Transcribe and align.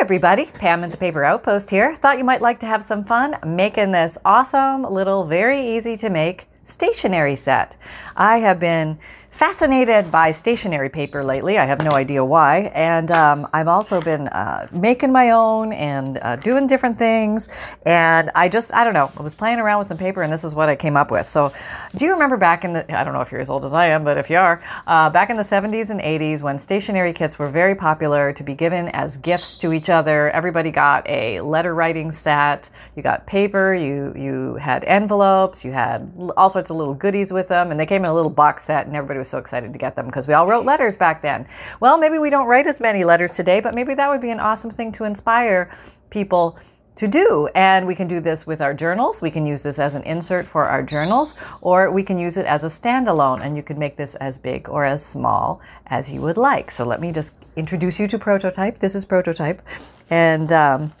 everybody, 0.00 0.46
Pam 0.46 0.82
at 0.82 0.90
the 0.90 0.96
Paper 0.96 1.24
Outpost 1.24 1.68
here. 1.68 1.94
Thought 1.94 2.16
you 2.16 2.24
might 2.24 2.40
like 2.40 2.58
to 2.60 2.66
have 2.66 2.82
some 2.82 3.04
fun 3.04 3.36
making 3.44 3.92
this 3.92 4.16
awesome 4.24 4.82
little, 4.82 5.24
very 5.24 5.60
easy 5.60 5.94
to 5.98 6.08
make 6.08 6.48
stationery 6.64 7.36
set. 7.36 7.76
I 8.16 8.38
have 8.38 8.58
been 8.58 8.98
fascinated 9.40 10.12
by 10.12 10.30
stationery 10.30 10.90
paper 10.90 11.24
lately. 11.24 11.56
I 11.56 11.64
have 11.64 11.82
no 11.82 11.92
idea 11.92 12.22
why. 12.22 12.70
And 12.74 13.10
um, 13.10 13.48
I've 13.54 13.68
also 13.68 13.98
been 14.02 14.28
uh, 14.28 14.66
making 14.70 15.12
my 15.12 15.30
own 15.30 15.72
and 15.72 16.18
uh, 16.20 16.36
doing 16.36 16.66
different 16.66 16.98
things. 16.98 17.48
And 17.86 18.30
I 18.34 18.50
just, 18.50 18.74
I 18.74 18.84
don't 18.84 18.92
know, 18.92 19.10
I 19.16 19.22
was 19.22 19.34
playing 19.34 19.58
around 19.58 19.78
with 19.78 19.86
some 19.86 19.96
paper 19.96 20.22
and 20.22 20.30
this 20.30 20.44
is 20.44 20.54
what 20.54 20.68
I 20.68 20.76
came 20.76 20.94
up 20.94 21.10
with. 21.10 21.26
So, 21.26 21.54
do 21.96 22.04
you 22.04 22.12
remember 22.12 22.36
back 22.36 22.64
in 22.64 22.74
the, 22.74 22.94
I 22.94 23.02
don't 23.02 23.14
know 23.14 23.22
if 23.22 23.32
you're 23.32 23.40
as 23.40 23.48
old 23.48 23.64
as 23.64 23.72
I 23.72 23.86
am, 23.86 24.04
but 24.04 24.18
if 24.18 24.28
you 24.28 24.36
are, 24.36 24.60
uh, 24.86 25.08
back 25.08 25.30
in 25.30 25.38
the 25.38 25.42
70s 25.42 25.88
and 25.88 26.02
80s 26.02 26.42
when 26.42 26.58
stationery 26.58 27.14
kits 27.14 27.38
were 27.38 27.48
very 27.48 27.74
popular 27.74 28.34
to 28.34 28.42
be 28.42 28.52
given 28.54 28.88
as 28.88 29.16
gifts 29.16 29.56
to 29.60 29.72
each 29.72 29.88
other, 29.88 30.26
everybody 30.26 30.70
got 30.70 31.08
a 31.08 31.40
letter 31.40 31.74
writing 31.74 32.12
set. 32.12 32.68
You 32.94 33.02
got 33.02 33.26
paper, 33.26 33.72
you, 33.72 34.12
you 34.14 34.56
had 34.56 34.84
envelopes, 34.84 35.64
you 35.64 35.72
had 35.72 36.12
all 36.36 36.50
sorts 36.50 36.68
of 36.68 36.76
little 36.76 36.92
goodies 36.92 37.32
with 37.32 37.48
them, 37.48 37.70
and 37.70 37.80
they 37.80 37.86
came 37.86 38.04
in 38.04 38.10
a 38.10 38.14
little 38.14 38.30
box 38.30 38.64
set, 38.64 38.86
and 38.86 38.94
everybody 38.94 39.18
was 39.18 39.29
so 39.30 39.38
excited 39.38 39.72
to 39.72 39.78
get 39.78 39.96
them 39.96 40.06
because 40.06 40.28
we 40.28 40.34
all 40.34 40.46
wrote 40.46 40.64
letters 40.64 40.96
back 40.96 41.22
then. 41.22 41.46
Well, 41.80 41.98
maybe 41.98 42.18
we 42.18 42.30
don't 42.30 42.46
write 42.46 42.66
as 42.66 42.80
many 42.80 43.04
letters 43.04 43.36
today, 43.36 43.60
but 43.60 43.74
maybe 43.74 43.94
that 43.94 44.08
would 44.08 44.20
be 44.20 44.30
an 44.30 44.40
awesome 44.40 44.70
thing 44.70 44.92
to 44.92 45.04
inspire 45.04 45.70
people 46.10 46.58
to 46.96 47.08
do. 47.08 47.48
And 47.54 47.86
we 47.86 47.94
can 47.94 48.08
do 48.08 48.20
this 48.20 48.46
with 48.46 48.60
our 48.60 48.74
journals. 48.74 49.22
We 49.22 49.30
can 49.30 49.46
use 49.46 49.62
this 49.62 49.78
as 49.78 49.94
an 49.94 50.02
insert 50.02 50.44
for 50.44 50.66
our 50.68 50.82
journals, 50.82 51.34
or 51.60 51.90
we 51.90 52.02
can 52.02 52.18
use 52.18 52.36
it 52.36 52.44
as 52.44 52.62
a 52.62 52.66
standalone. 52.66 53.40
And 53.40 53.56
you 53.56 53.62
can 53.62 53.78
make 53.78 53.96
this 53.96 54.14
as 54.16 54.38
big 54.38 54.68
or 54.68 54.84
as 54.84 55.04
small 55.04 55.60
as 55.86 56.12
you 56.12 56.20
would 56.20 56.36
like. 56.36 56.70
So 56.70 56.84
let 56.84 57.00
me 57.00 57.12
just 57.12 57.34
introduce 57.56 57.98
you 57.98 58.06
to 58.08 58.18
Prototype. 58.18 58.80
This 58.80 58.94
is 58.94 59.04
Prototype. 59.04 59.62
And, 60.10 60.52
um, 60.52 60.92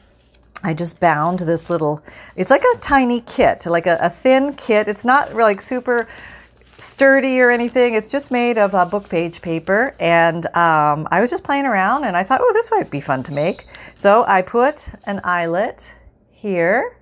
I 0.62 0.74
just 0.74 1.00
bound 1.00 1.38
this 1.40 1.70
little, 1.70 2.02
it's 2.36 2.50
like 2.50 2.62
a 2.74 2.78
tiny 2.80 3.22
kit, 3.22 3.64
like 3.64 3.86
a, 3.86 3.96
a 4.00 4.10
thin 4.10 4.52
kit. 4.54 4.88
It's 4.88 5.06
not 5.06 5.30
really 5.30 5.52
like 5.52 5.60
super 5.62 6.06
sturdy 6.80 7.40
or 7.40 7.50
anything. 7.50 7.94
It's 7.94 8.08
just 8.08 8.30
made 8.30 8.58
of 8.58 8.72
book 8.90 9.08
page 9.08 9.42
paper. 9.42 9.94
And 10.00 10.46
um, 10.56 11.06
I 11.10 11.20
was 11.20 11.30
just 11.30 11.44
playing 11.44 11.66
around 11.66 12.04
and 12.04 12.16
I 12.16 12.22
thought, 12.22 12.40
oh, 12.42 12.52
this 12.52 12.70
might 12.70 12.90
be 12.90 13.00
fun 13.00 13.22
to 13.24 13.32
make. 13.32 13.66
So 13.94 14.24
I 14.26 14.42
put 14.42 14.94
an 15.06 15.20
eyelet 15.24 15.94
here 16.30 16.96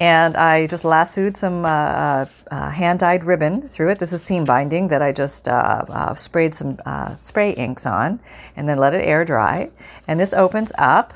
and 0.00 0.36
I 0.36 0.66
just 0.66 0.84
lassoed 0.84 1.36
some 1.36 1.64
uh, 1.64 1.68
uh, 1.68 2.26
uh 2.50 2.70
hand 2.70 3.00
dyed 3.00 3.22
ribbon 3.22 3.68
through 3.68 3.90
it. 3.90 3.98
This 3.98 4.12
is 4.12 4.22
seam 4.22 4.44
binding 4.44 4.88
that 4.88 5.02
I 5.02 5.12
just 5.12 5.46
uh, 5.46 5.84
uh 5.88 6.14
sprayed 6.14 6.54
some 6.54 6.78
uh, 6.86 7.16
spray 7.16 7.52
inks 7.52 7.86
on 7.86 8.18
and 8.56 8.68
then 8.68 8.78
let 8.78 8.94
it 8.94 9.04
air 9.04 9.24
dry. 9.24 9.70
And 10.08 10.18
this 10.18 10.32
opens 10.32 10.72
up 10.78 11.12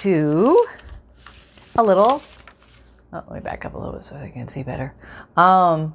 to 0.00 0.66
a 1.76 1.82
little. 1.82 2.22
Oh, 3.12 3.22
let 3.28 3.32
me 3.32 3.40
back 3.40 3.64
up 3.64 3.74
a 3.74 3.78
little 3.78 3.92
bit 3.92 4.04
so 4.04 4.16
I 4.16 4.30
can 4.30 4.48
see 4.48 4.62
better. 4.62 4.94
Um, 5.36 5.94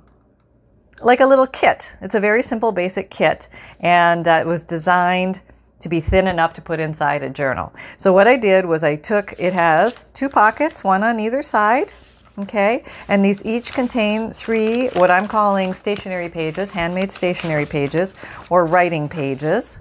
like 1.01 1.19
a 1.19 1.25
little 1.25 1.47
kit. 1.47 1.95
It's 2.01 2.15
a 2.15 2.19
very 2.19 2.43
simple, 2.43 2.71
basic 2.71 3.09
kit, 3.09 3.47
and 3.79 4.27
uh, 4.27 4.39
it 4.41 4.47
was 4.47 4.63
designed 4.63 5.41
to 5.79 5.89
be 5.89 5.99
thin 5.99 6.27
enough 6.27 6.53
to 6.53 6.61
put 6.61 6.79
inside 6.79 7.23
a 7.23 7.29
journal. 7.29 7.73
So 7.97 8.13
what 8.13 8.27
I 8.27 8.37
did 8.37 8.65
was 8.65 8.83
I 8.83 8.95
took, 8.95 9.33
it 9.39 9.53
has 9.53 10.05
two 10.13 10.29
pockets, 10.29 10.83
one 10.83 11.03
on 11.03 11.19
either 11.19 11.41
side, 11.41 11.91
okay, 12.37 12.83
and 13.07 13.25
these 13.25 13.43
each 13.45 13.73
contain 13.73 14.31
three, 14.31 14.89
what 14.89 15.09
I'm 15.09 15.27
calling 15.27 15.73
stationery 15.73 16.29
pages, 16.29 16.71
handmade 16.71 17.11
stationery 17.11 17.65
pages, 17.65 18.15
or 18.49 18.65
writing 18.65 19.09
pages 19.09 19.79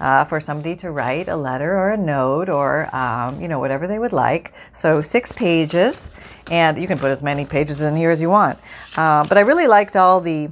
uh, 0.00 0.24
for 0.24 0.40
somebody 0.40 0.76
to 0.76 0.90
write 0.90 1.28
a 1.28 1.36
letter 1.36 1.76
or 1.76 1.90
a 1.90 1.96
note 1.96 2.48
or 2.48 2.94
um, 2.94 3.40
you 3.40 3.48
know 3.48 3.58
whatever 3.58 3.86
they 3.86 3.98
would 3.98 4.12
like. 4.12 4.52
So 4.72 5.00
six 5.02 5.32
pages, 5.32 6.10
and 6.50 6.80
you 6.80 6.86
can 6.86 6.98
put 6.98 7.10
as 7.10 7.22
many 7.22 7.44
pages 7.44 7.82
in 7.82 7.96
here 7.96 8.10
as 8.10 8.20
you 8.20 8.30
want. 8.30 8.58
Uh, 8.96 9.26
but 9.26 9.38
I 9.38 9.42
really 9.42 9.66
liked 9.66 9.96
all 9.96 10.20
the 10.20 10.50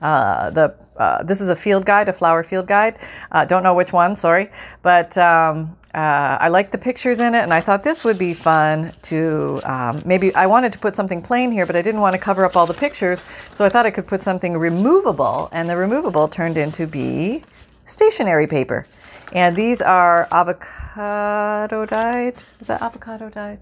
uh, 0.00 0.50
the 0.50 0.74
uh, 0.96 1.22
this 1.22 1.40
is 1.40 1.48
a 1.48 1.56
field 1.56 1.86
guide, 1.86 2.08
a 2.08 2.12
flower 2.12 2.42
field 2.42 2.66
guide. 2.66 2.98
Uh, 3.30 3.44
don't 3.44 3.62
know 3.62 3.74
which 3.74 3.92
one, 3.92 4.16
sorry, 4.16 4.50
but 4.82 5.16
um, 5.16 5.76
uh, 5.94 6.36
I 6.40 6.48
liked 6.48 6.72
the 6.72 6.78
pictures 6.78 7.20
in 7.20 7.34
it, 7.34 7.38
and 7.38 7.54
I 7.54 7.60
thought 7.60 7.84
this 7.84 8.02
would 8.04 8.18
be 8.18 8.34
fun 8.34 8.92
to 9.02 9.60
um, 9.64 10.00
maybe. 10.04 10.34
I 10.34 10.46
wanted 10.46 10.72
to 10.72 10.78
put 10.78 10.96
something 10.96 11.22
plain 11.22 11.52
here, 11.52 11.66
but 11.66 11.76
I 11.76 11.82
didn't 11.82 12.00
want 12.00 12.14
to 12.14 12.18
cover 12.18 12.44
up 12.44 12.56
all 12.56 12.66
the 12.66 12.74
pictures, 12.74 13.24
so 13.52 13.64
I 13.64 13.68
thought 13.68 13.86
I 13.86 13.90
could 13.90 14.06
put 14.06 14.22
something 14.22 14.56
removable, 14.58 15.48
and 15.52 15.70
the 15.70 15.76
removable 15.76 16.28
turned 16.28 16.56
into 16.56 16.86
be 16.86 17.44
stationery 17.88 18.46
paper. 18.46 18.86
And 19.32 19.56
these 19.56 19.80
are 19.80 20.28
avocado 20.30 21.84
dyed. 21.86 22.42
Is 22.60 22.68
that 22.68 22.80
avocado 22.82 23.28
dyed? 23.28 23.60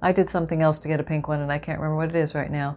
I 0.00 0.12
did 0.12 0.28
something 0.28 0.62
else 0.62 0.78
to 0.80 0.88
get 0.88 1.00
a 1.00 1.02
pink 1.02 1.26
one 1.28 1.40
and 1.40 1.50
I 1.50 1.58
can't 1.58 1.80
remember 1.80 1.96
what 1.96 2.08
it 2.10 2.16
is 2.16 2.34
right 2.34 2.50
now. 2.50 2.76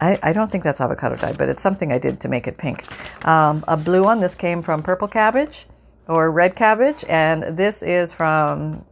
I, 0.00 0.18
I, 0.22 0.32
don't 0.32 0.50
think 0.50 0.64
that's 0.64 0.80
avocado 0.80 1.16
dye, 1.16 1.32
but 1.32 1.48
it's 1.48 1.62
something 1.62 1.92
I 1.92 1.98
did 1.98 2.20
to 2.20 2.28
make 2.28 2.46
it 2.46 2.58
pink. 2.58 2.84
Um, 3.26 3.64
a 3.68 3.76
blue 3.76 4.04
one, 4.04 4.20
this 4.20 4.34
came 4.34 4.62
from 4.62 4.82
purple 4.82 5.08
cabbage 5.08 5.66
or 6.08 6.30
red 6.30 6.56
cabbage, 6.56 7.04
and 7.08 7.56
this 7.56 7.82
is 7.82 8.12
from 8.12 8.84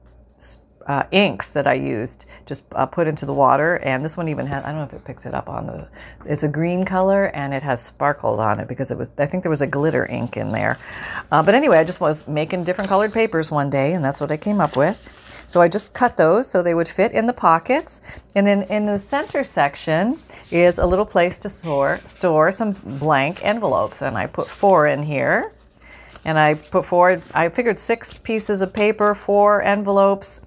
uh, 0.87 1.05
inks 1.13 1.53
that 1.53 1.69
I 1.69 1.75
used, 1.75 2.27
just 2.47 2.65
uh, 2.73 2.85
put 2.85 3.07
into 3.07 3.25
the 3.25 3.33
water. 3.33 3.77
And 3.77 4.05
this 4.05 4.17
one 4.17 4.29
even 4.29 4.47
has, 4.47 4.65
I 4.65 4.69
don't 4.69 4.79
know 4.79 4.85
if 4.85 4.93
it 4.93 5.05
picks 5.05 5.25
it 5.25 5.35
up 5.35 5.49
on 5.49 5.67
the, 5.67 5.89
it's 6.25 6.43
a 6.43 6.49
green 6.49 6.85
color 6.85 7.27
and 7.27 7.55
it 7.55 7.63
has 7.63 7.81
sparkled 7.81 8.41
on 8.41 8.59
it 8.59 8.67
because 8.67 8.91
it 8.91 8.99
was, 8.99 9.13
I 9.19 9.27
think 9.27 9.45
there 9.45 9.51
was 9.51 9.63
a 9.63 9.69
glitter 9.69 10.07
ink 10.07 10.37
in 10.37 10.51
there. 10.51 10.79
Uh, 11.31 11.43
but 11.43 11.55
anyway, 11.55 11.79
I 11.79 11.85
just 11.85 12.01
was 12.01 12.27
making 12.27 12.65
different 12.65 12.91
colored 12.91 13.13
papers 13.13 13.53
one 13.53 13.71
day, 13.71 13.93
and 13.93 14.05
that's 14.05 14.21
what 14.21 14.33
I 14.33 14.37
came 14.37 14.61
up 14.61 14.77
with. 14.77 14.99
So 15.51 15.61
I 15.61 15.67
just 15.67 15.95
cut 15.95 16.17
those 16.17 16.49
so 16.49 16.63
they 16.63 16.75
would 16.75 16.87
fit 16.87 17.11
in 17.11 17.27
the 17.27 17.33
pockets. 17.33 18.01
And 18.37 18.47
then 18.47 18.63
in 18.71 18.87
the 18.87 19.01
center 19.01 19.43
section 19.43 20.21
is 20.53 20.79
a 20.79 20.87
little 20.87 21.05
place 21.05 21.39
to 21.41 21.49
store, 21.49 21.99
store 22.07 22.53
some 22.53 22.71
blank 22.71 23.45
envelopes. 23.45 24.01
And 24.01 24.17
I 24.17 24.29
put 24.29 24.47
four 24.47 24.87
in 24.87 25.03
here. 25.03 25.51
And 26.25 26.39
I 26.39 26.55
put 26.55 26.85
four, 26.85 27.21
I 27.35 27.49
figured 27.49 27.81
six 27.81 28.15
pieces 28.15 28.63
of 28.63 28.73
paper, 28.73 29.13
four 29.13 29.61
envelopes. 29.61 30.41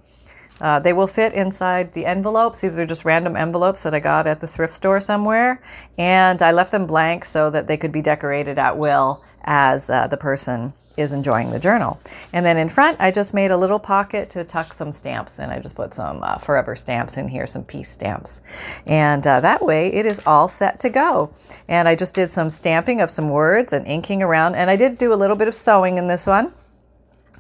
Uh, 0.61 0.79
they 0.79 0.93
will 0.93 1.07
fit 1.07 1.33
inside 1.33 1.93
the 1.93 2.05
envelopes. 2.05 2.61
These 2.61 2.79
are 2.79 2.85
just 2.85 3.03
random 3.03 3.35
envelopes 3.35 3.83
that 3.83 3.93
I 3.93 3.99
got 3.99 4.25
at 4.25 4.39
the 4.39 4.47
thrift 4.47 4.73
store 4.73 5.01
somewhere. 5.01 5.61
And 5.97 6.41
I 6.41 6.53
left 6.53 6.71
them 6.71 6.87
blank 6.87 7.25
so 7.25 7.49
that 7.49 7.67
they 7.67 7.75
could 7.75 7.91
be 7.91 8.01
decorated 8.01 8.57
at 8.57 8.77
will 8.77 9.21
as 9.43 9.89
uh, 9.89 10.07
the 10.07 10.15
person 10.15 10.71
is 10.97 11.13
enjoying 11.13 11.51
the 11.51 11.59
journal. 11.59 11.99
And 12.31 12.45
then 12.45 12.57
in 12.57 12.69
front, 12.69 12.97
I 12.99 13.11
just 13.11 13.33
made 13.33 13.51
a 13.51 13.57
little 13.57 13.79
pocket 13.79 14.29
to 14.31 14.43
tuck 14.43 14.73
some 14.73 14.91
stamps 14.91 15.39
in. 15.39 15.49
I 15.49 15.59
just 15.59 15.75
put 15.75 15.93
some 15.93 16.23
uh, 16.23 16.37
forever 16.37 16.75
stamps 16.75 17.17
in 17.17 17.27
here, 17.27 17.47
some 17.47 17.63
peace 17.63 17.89
stamps. 17.89 18.41
And 18.85 19.25
uh, 19.25 19.39
that 19.41 19.63
way 19.63 19.93
it 19.93 20.05
is 20.05 20.21
all 20.25 20.47
set 20.47 20.79
to 20.81 20.89
go. 20.89 21.33
And 21.67 21.87
I 21.87 21.95
just 21.95 22.13
did 22.13 22.29
some 22.29 22.49
stamping 22.49 23.01
of 23.01 23.09
some 23.09 23.29
words 23.29 23.73
and 23.73 23.87
inking 23.87 24.21
around. 24.21 24.55
And 24.55 24.69
I 24.69 24.75
did 24.75 24.97
do 24.97 25.13
a 25.13 25.15
little 25.15 25.35
bit 25.35 25.47
of 25.47 25.55
sewing 25.55 25.97
in 25.97 26.07
this 26.07 26.27
one. 26.27 26.53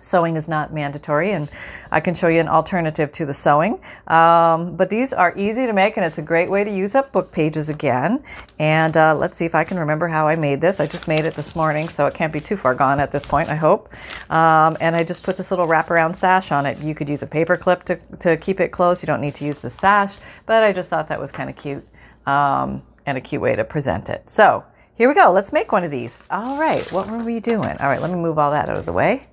Sewing 0.03 0.35
is 0.35 0.47
not 0.47 0.73
mandatory, 0.73 1.31
and 1.31 1.49
I 1.91 1.99
can 1.99 2.13
show 2.13 2.27
you 2.27 2.39
an 2.39 2.47
alternative 2.47 3.11
to 3.13 3.25
the 3.25 3.33
sewing. 3.33 3.79
Um, 4.07 4.75
but 4.75 4.89
these 4.89 5.13
are 5.13 5.33
easy 5.37 5.65
to 5.65 5.73
make, 5.73 5.97
and 5.97 6.05
it's 6.05 6.17
a 6.17 6.21
great 6.21 6.49
way 6.49 6.63
to 6.63 6.69
use 6.69 6.93
up 6.93 7.11
book 7.11 7.31
pages 7.31 7.69
again. 7.69 8.23
And 8.59 8.95
uh, 8.97 9.15
let's 9.15 9.37
see 9.37 9.45
if 9.45 9.55
I 9.55 9.63
can 9.63 9.79
remember 9.79 10.07
how 10.09 10.27
I 10.27 10.35
made 10.35 10.61
this. 10.61 10.79
I 10.79 10.87
just 10.87 11.07
made 11.07 11.25
it 11.25 11.35
this 11.35 11.55
morning, 11.55 11.87
so 11.89 12.05
it 12.05 12.13
can't 12.13 12.33
be 12.33 12.39
too 12.39 12.57
far 12.57 12.75
gone 12.75 12.99
at 12.99 13.11
this 13.11 13.25
point, 13.25 13.49
I 13.49 13.55
hope. 13.55 13.89
Um, 14.29 14.77
and 14.81 14.95
I 14.95 15.03
just 15.03 15.23
put 15.25 15.37
this 15.37 15.51
little 15.51 15.67
wraparound 15.67 16.15
sash 16.15 16.51
on 16.51 16.65
it. 16.65 16.77
You 16.79 16.93
could 16.93 17.09
use 17.09 17.23
a 17.23 17.27
paper 17.27 17.55
clip 17.55 17.83
to, 17.85 17.95
to 18.19 18.37
keep 18.37 18.59
it 18.59 18.69
closed. 18.69 19.01
You 19.01 19.07
don't 19.07 19.21
need 19.21 19.35
to 19.35 19.45
use 19.45 19.61
the 19.61 19.69
sash, 19.69 20.15
but 20.45 20.63
I 20.63 20.73
just 20.73 20.89
thought 20.89 21.07
that 21.07 21.19
was 21.19 21.31
kind 21.31 21.49
of 21.49 21.55
cute 21.55 21.87
um, 22.25 22.83
and 23.05 23.17
a 23.17 23.21
cute 23.21 23.41
way 23.41 23.55
to 23.55 23.63
present 23.63 24.09
it. 24.09 24.29
So 24.29 24.63
here 24.95 25.07
we 25.07 25.15
go. 25.15 25.31
Let's 25.31 25.51
make 25.51 25.71
one 25.71 25.83
of 25.83 25.91
these. 25.91 26.23
All 26.29 26.59
right, 26.59 26.89
what 26.91 27.09
were 27.09 27.23
we 27.23 27.39
doing? 27.39 27.77
All 27.79 27.87
right, 27.87 28.01
let 28.01 28.11
me 28.11 28.17
move 28.17 28.37
all 28.37 28.51
that 28.51 28.69
out 28.69 28.77
of 28.77 28.85
the 28.85 28.93
way. 28.93 29.27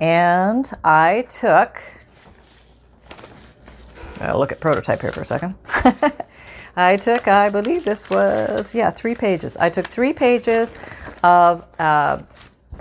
And 0.00 0.70
I 0.84 1.26
took, 1.28 1.82
I'll 4.20 4.38
look 4.38 4.52
at 4.52 4.60
prototype 4.60 5.00
here 5.00 5.12
for 5.12 5.22
a 5.22 5.24
second. 5.24 5.54
I 6.76 6.96
took, 6.96 7.26
I 7.26 7.50
believe 7.50 7.84
this 7.84 8.08
was, 8.08 8.74
yeah, 8.74 8.90
three 8.90 9.16
pages. 9.16 9.56
I 9.56 9.68
took 9.68 9.86
three 9.86 10.12
pages 10.12 10.78
of 11.24 11.66
uh, 11.80 12.22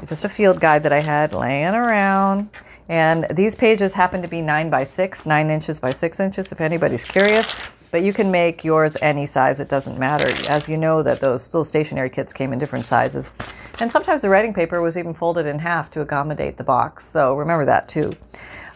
just 0.05 0.23
a 0.23 0.29
field 0.29 0.59
guide 0.59 0.83
that 0.83 0.93
I 0.93 0.99
had 0.99 1.33
laying 1.33 1.73
around. 1.73 2.49
And 2.89 3.25
these 3.31 3.55
pages 3.55 3.93
happen 3.93 4.21
to 4.21 4.27
be 4.27 4.41
nine 4.41 4.69
by 4.69 4.83
six, 4.83 5.25
nine 5.25 5.49
inches 5.49 5.79
by 5.79 5.91
six 5.91 6.19
inches, 6.19 6.51
if 6.51 6.61
anybody's 6.61 7.03
curious. 7.03 7.57
But 7.89 8.03
you 8.03 8.13
can 8.13 8.31
make 8.31 8.63
yours 8.63 8.97
any 9.01 9.25
size, 9.25 9.59
it 9.59 9.69
doesn't 9.69 9.97
matter. 9.97 10.27
As 10.49 10.69
you 10.69 10.77
know, 10.77 11.01
that 11.03 11.19
those 11.19 11.47
little 11.47 11.65
stationery 11.65 12.09
kits 12.09 12.33
came 12.33 12.53
in 12.53 12.59
different 12.59 12.85
sizes. 12.85 13.31
And 13.79 13.91
sometimes 13.91 14.23
the 14.23 14.29
writing 14.29 14.53
paper 14.53 14.81
was 14.81 14.97
even 14.97 15.13
folded 15.13 15.45
in 15.45 15.59
half 15.59 15.91
to 15.91 16.01
accommodate 16.01 16.57
the 16.57 16.63
box. 16.63 17.07
So 17.07 17.35
remember 17.35 17.65
that 17.65 17.87
too. 17.87 18.11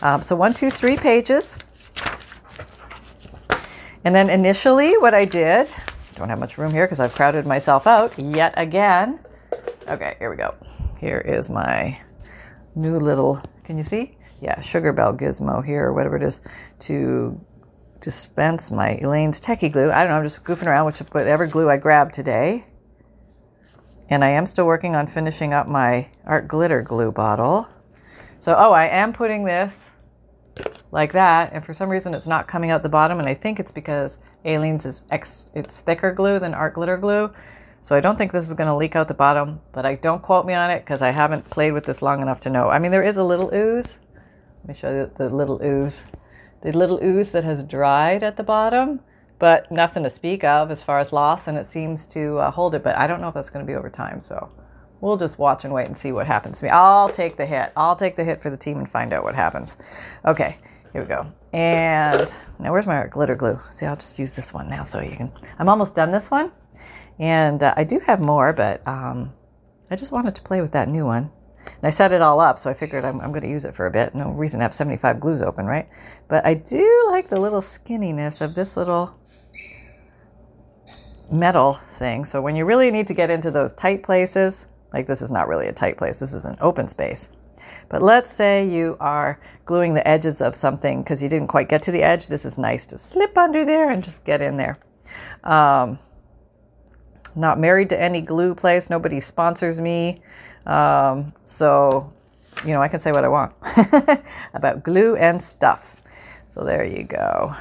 Um, 0.02 0.22
so 0.22 0.36
one, 0.36 0.54
two, 0.54 0.70
three 0.70 0.96
pages. 0.96 1.58
And 4.04 4.16
then 4.16 4.30
initially, 4.30 4.98
what 4.98 5.14
I 5.14 5.26
did, 5.26 5.70
don't 6.16 6.30
have 6.30 6.40
much 6.40 6.58
room 6.58 6.72
here 6.72 6.86
because 6.86 7.00
I've 7.00 7.14
crowded 7.14 7.46
myself 7.46 7.88
out 7.88 8.18
yet 8.18 8.54
again. 8.58 9.20
Okay, 9.88 10.16
here 10.20 10.30
we 10.30 10.36
go. 10.36 10.56
Here 11.00 11.20
is 11.20 11.50
my 11.50 12.00
new 12.76 13.00
little, 13.00 13.42
can 13.64 13.78
you 13.78 13.84
see? 13.84 14.18
Yeah, 14.40 14.60
sugar 14.62 14.94
bell 14.94 15.16
gizmo 15.16 15.64
here, 15.64 15.86
or 15.88 15.94
whatever 15.94 16.16
it 16.16 16.24
is, 16.24 16.42
to 16.80 17.40
dispense 18.00 18.72
my 18.72 19.00
Aleene's 19.04 19.40
Tacky 19.40 19.70
glue. 19.70 19.92
I 19.92 20.00
don't 20.00 20.10
know, 20.10 20.18
I'm 20.18 20.24
just 20.24 20.44
goofing 20.44 20.68
around 20.68 20.86
with 20.86 21.14
whatever 21.14 21.46
glue 21.46 21.70
I 21.70 21.78
grabbed 21.78 22.16
today. 22.16 22.66
And 24.12 24.26
I 24.26 24.32
am 24.32 24.46
still 24.46 24.66
working 24.66 24.94
on 24.94 25.08
finishing 25.08 25.54
up 25.54 25.70
my 25.70 26.10
art 26.26 26.46
glitter 26.46 26.82
glue 26.82 27.14
bottle. 27.14 27.70
So, 28.42 28.54
oh, 28.58 28.74
I 28.74 28.88
am 28.88 29.14
putting 29.14 29.46
this 29.46 29.92
like 30.92 31.14
that, 31.14 31.54
and 31.54 31.66
for 31.66 31.72
some 31.72 31.90
reason 31.90 32.14
it's 32.14 32.28
not 32.28 32.46
coming 32.46 32.72
out 32.72 32.84
the 32.84 32.90
bottom, 32.90 33.20
and 33.20 33.30
I 33.30 33.34
think 33.34 33.58
it's 33.58 33.72
because 33.72 34.20
Aleene's 34.44 34.86
is 34.86 35.06
ex- 35.10 35.50
it's 35.56 35.80
thicker 35.80 36.12
glue 36.12 36.40
than 36.40 36.54
art 36.54 36.74
glitter 36.74 36.98
glue. 36.98 37.32
So 37.82 37.96
I 37.96 38.02
don't 38.02 38.18
think 38.18 38.34
this 38.34 38.46
is 38.46 38.54
going 38.54 38.68
to 38.68 38.76
leak 38.76 38.98
out 38.98 39.08
the 39.08 39.14
bottom, 39.14 39.62
but 39.72 39.86
I 39.86 39.96
don't 39.96 40.22
quote 40.22 40.46
me 40.46 40.54
on 40.54 40.70
it 40.70 40.80
because 40.80 41.02
I 41.02 41.12
haven't 41.12 41.50
played 41.50 41.72
with 41.72 41.86
this 41.86 42.02
long 42.02 42.22
enough 42.22 42.42
to 42.42 42.50
know. 42.50 42.70
I 42.70 42.80
mean, 42.80 42.92
there 42.92 43.04
is 43.04 43.16
a 43.16 43.24
little 43.24 43.50
ooze. 43.54 43.98
Let 44.60 44.68
me 44.68 44.74
show 44.74 44.92
you 44.94 45.12
the 45.16 45.30
little 45.30 45.64
ooze. 45.64 46.04
The 46.64 46.78
little 46.78 47.02
ooze 47.02 47.32
that 47.32 47.46
has 47.46 47.64
dried 47.64 48.24
at 48.24 48.36
the 48.36 48.44
bottom, 48.44 49.00
but 49.42 49.72
nothing 49.72 50.04
to 50.04 50.10
speak 50.10 50.44
of 50.44 50.70
as 50.70 50.84
far 50.84 51.00
as 51.00 51.12
loss, 51.12 51.48
and 51.48 51.58
it 51.58 51.66
seems 51.66 52.06
to 52.06 52.38
uh, 52.38 52.52
hold 52.52 52.76
it. 52.76 52.84
But 52.84 52.96
I 52.96 53.08
don't 53.08 53.20
know 53.20 53.28
if 53.28 53.34
that's 53.34 53.50
going 53.50 53.66
to 53.66 53.70
be 53.70 53.76
over 53.76 53.90
time, 53.90 54.22
so 54.22 54.52
we'll 55.02 55.18
just 55.18 55.40
watch 55.40 55.66
and 55.66 55.74
wait 55.74 55.88
and 55.88 55.98
see 55.98 56.12
what 56.12 56.28
happens 56.28 56.60
to 56.60 56.66
me. 56.66 56.70
I'll 56.70 57.10
take 57.10 57.38
the 57.38 57.48
hit. 57.48 57.74
I'll 57.76 57.96
take 57.96 58.16
the 58.16 58.24
hit 58.24 58.40
for 58.40 58.52
the 58.52 58.56
team 58.56 58.78
and 58.78 58.88
find 58.88 59.12
out 59.12 59.24
what 59.24 59.34
happens. 59.34 59.78
Okay, 60.24 60.60
here 60.94 61.02
we 61.02 61.08
go. 61.08 61.26
And 61.54 62.32
now 62.60 62.72
where's 62.72 62.86
my 62.86 63.08
glitter 63.08 63.36
glue? 63.36 63.60
See, 63.72 63.88
I'll 63.88 63.96
just 63.96 64.20
use 64.20 64.36
this 64.36 64.54
one 64.54 64.70
now 64.70 64.84
so 64.84 65.02
you 65.02 65.18
can. 65.18 65.32
I'm 65.58 65.68
almost 65.68 65.96
done 65.96 66.12
this 66.12 66.30
one. 66.30 66.52
And 67.18 67.64
uh, 67.64 67.74
I 67.76 67.84
do 67.84 68.00
have 68.06 68.22
more, 68.22 68.54
but 68.54 68.88
um, 68.88 69.34
I 69.90 69.96
just 69.96 70.12
wanted 70.12 70.36
to 70.36 70.44
play 70.44 70.62
with 70.62 70.72
that 70.74 70.88
new 70.88 71.06
one. 71.08 71.32
And 71.66 71.84
I 71.84 71.90
set 71.90 72.12
it 72.12 72.22
all 72.22 72.40
up, 72.40 72.60
so 72.60 72.70
I 72.70 72.76
figured 72.76 73.06
I'm, 73.06 73.20
I'm 73.22 73.32
going 73.32 73.42
to 73.42 73.50
use 73.50 73.66
it 73.66 73.76
for 73.76 73.88
a 73.88 73.92
bit. 73.92 74.14
No 74.14 74.30
reason 74.30 74.60
to 74.60 74.64
have 74.64 74.76
75 74.76 75.20
glues 75.20 75.42
open, 75.42 75.66
right? 75.66 75.90
But 76.28 76.46
I 76.46 76.54
do 76.54 77.08
like 77.10 77.30
the 77.30 77.40
little 77.40 77.62
skinniness 77.62 78.40
of 78.42 78.54
this 78.54 78.78
little 78.78 79.16
metal 81.32 81.74
thing. 81.74 82.26
So 82.26 82.42
when 82.42 82.56
you 82.56 82.66
really 82.66 82.92
need 82.92 83.08
to 83.08 83.14
get 83.14 83.30
into 83.30 83.52
those 83.52 83.72
tight 83.74 84.04
places, 84.04 84.68
like 84.94 85.08
this 85.08 85.22
is 85.22 85.32
not 85.32 85.48
really 85.48 85.68
a 85.68 85.74
tight 85.74 85.98
place, 85.98 86.20
this 86.20 86.34
is 86.34 86.46
an 86.46 86.58
open 86.60 86.88
space. 86.88 87.30
But 87.90 88.02
let's 88.02 88.32
say 88.32 88.68
you 88.68 88.98
are 89.00 89.40
gluing 89.66 89.94
the 89.94 90.08
edges 90.08 90.42
of 90.42 90.56
something 90.56 91.04
because 91.04 91.22
you 91.22 91.30
didn't 91.30 91.48
quite 91.48 91.70
get 91.70 91.82
to 91.84 91.92
the 91.92 92.04
edge. 92.04 92.28
This 92.28 92.46
is 92.46 92.58
nice 92.58 92.86
to 92.88 92.98
slip 92.98 93.38
under 93.38 93.66
there 93.66 93.90
and 93.90 94.04
just 94.04 94.26
get 94.26 94.42
in 94.42 94.58
there. 94.58 94.78
Um, 95.44 96.00
not 97.36 97.60
married 97.60 97.90
to 97.90 98.02
any 98.02 98.22
glue 98.22 98.56
place. 98.56 98.90
Nobody 98.90 99.20
sponsors 99.20 99.80
me. 99.80 100.22
Um, 100.66 101.34
so, 101.46 102.12
you 102.66 102.72
know, 102.72 102.82
I 102.82 102.88
can 102.88 103.00
say 103.00 103.12
what 103.12 103.24
I 103.24 103.30
want 103.30 103.54
about 104.54 104.84
glue 104.84 105.16
and 105.16 105.42
stuff. 105.42 105.96
So 106.50 106.64
there 106.64 106.86
you 106.86 107.04
go. 107.04 107.56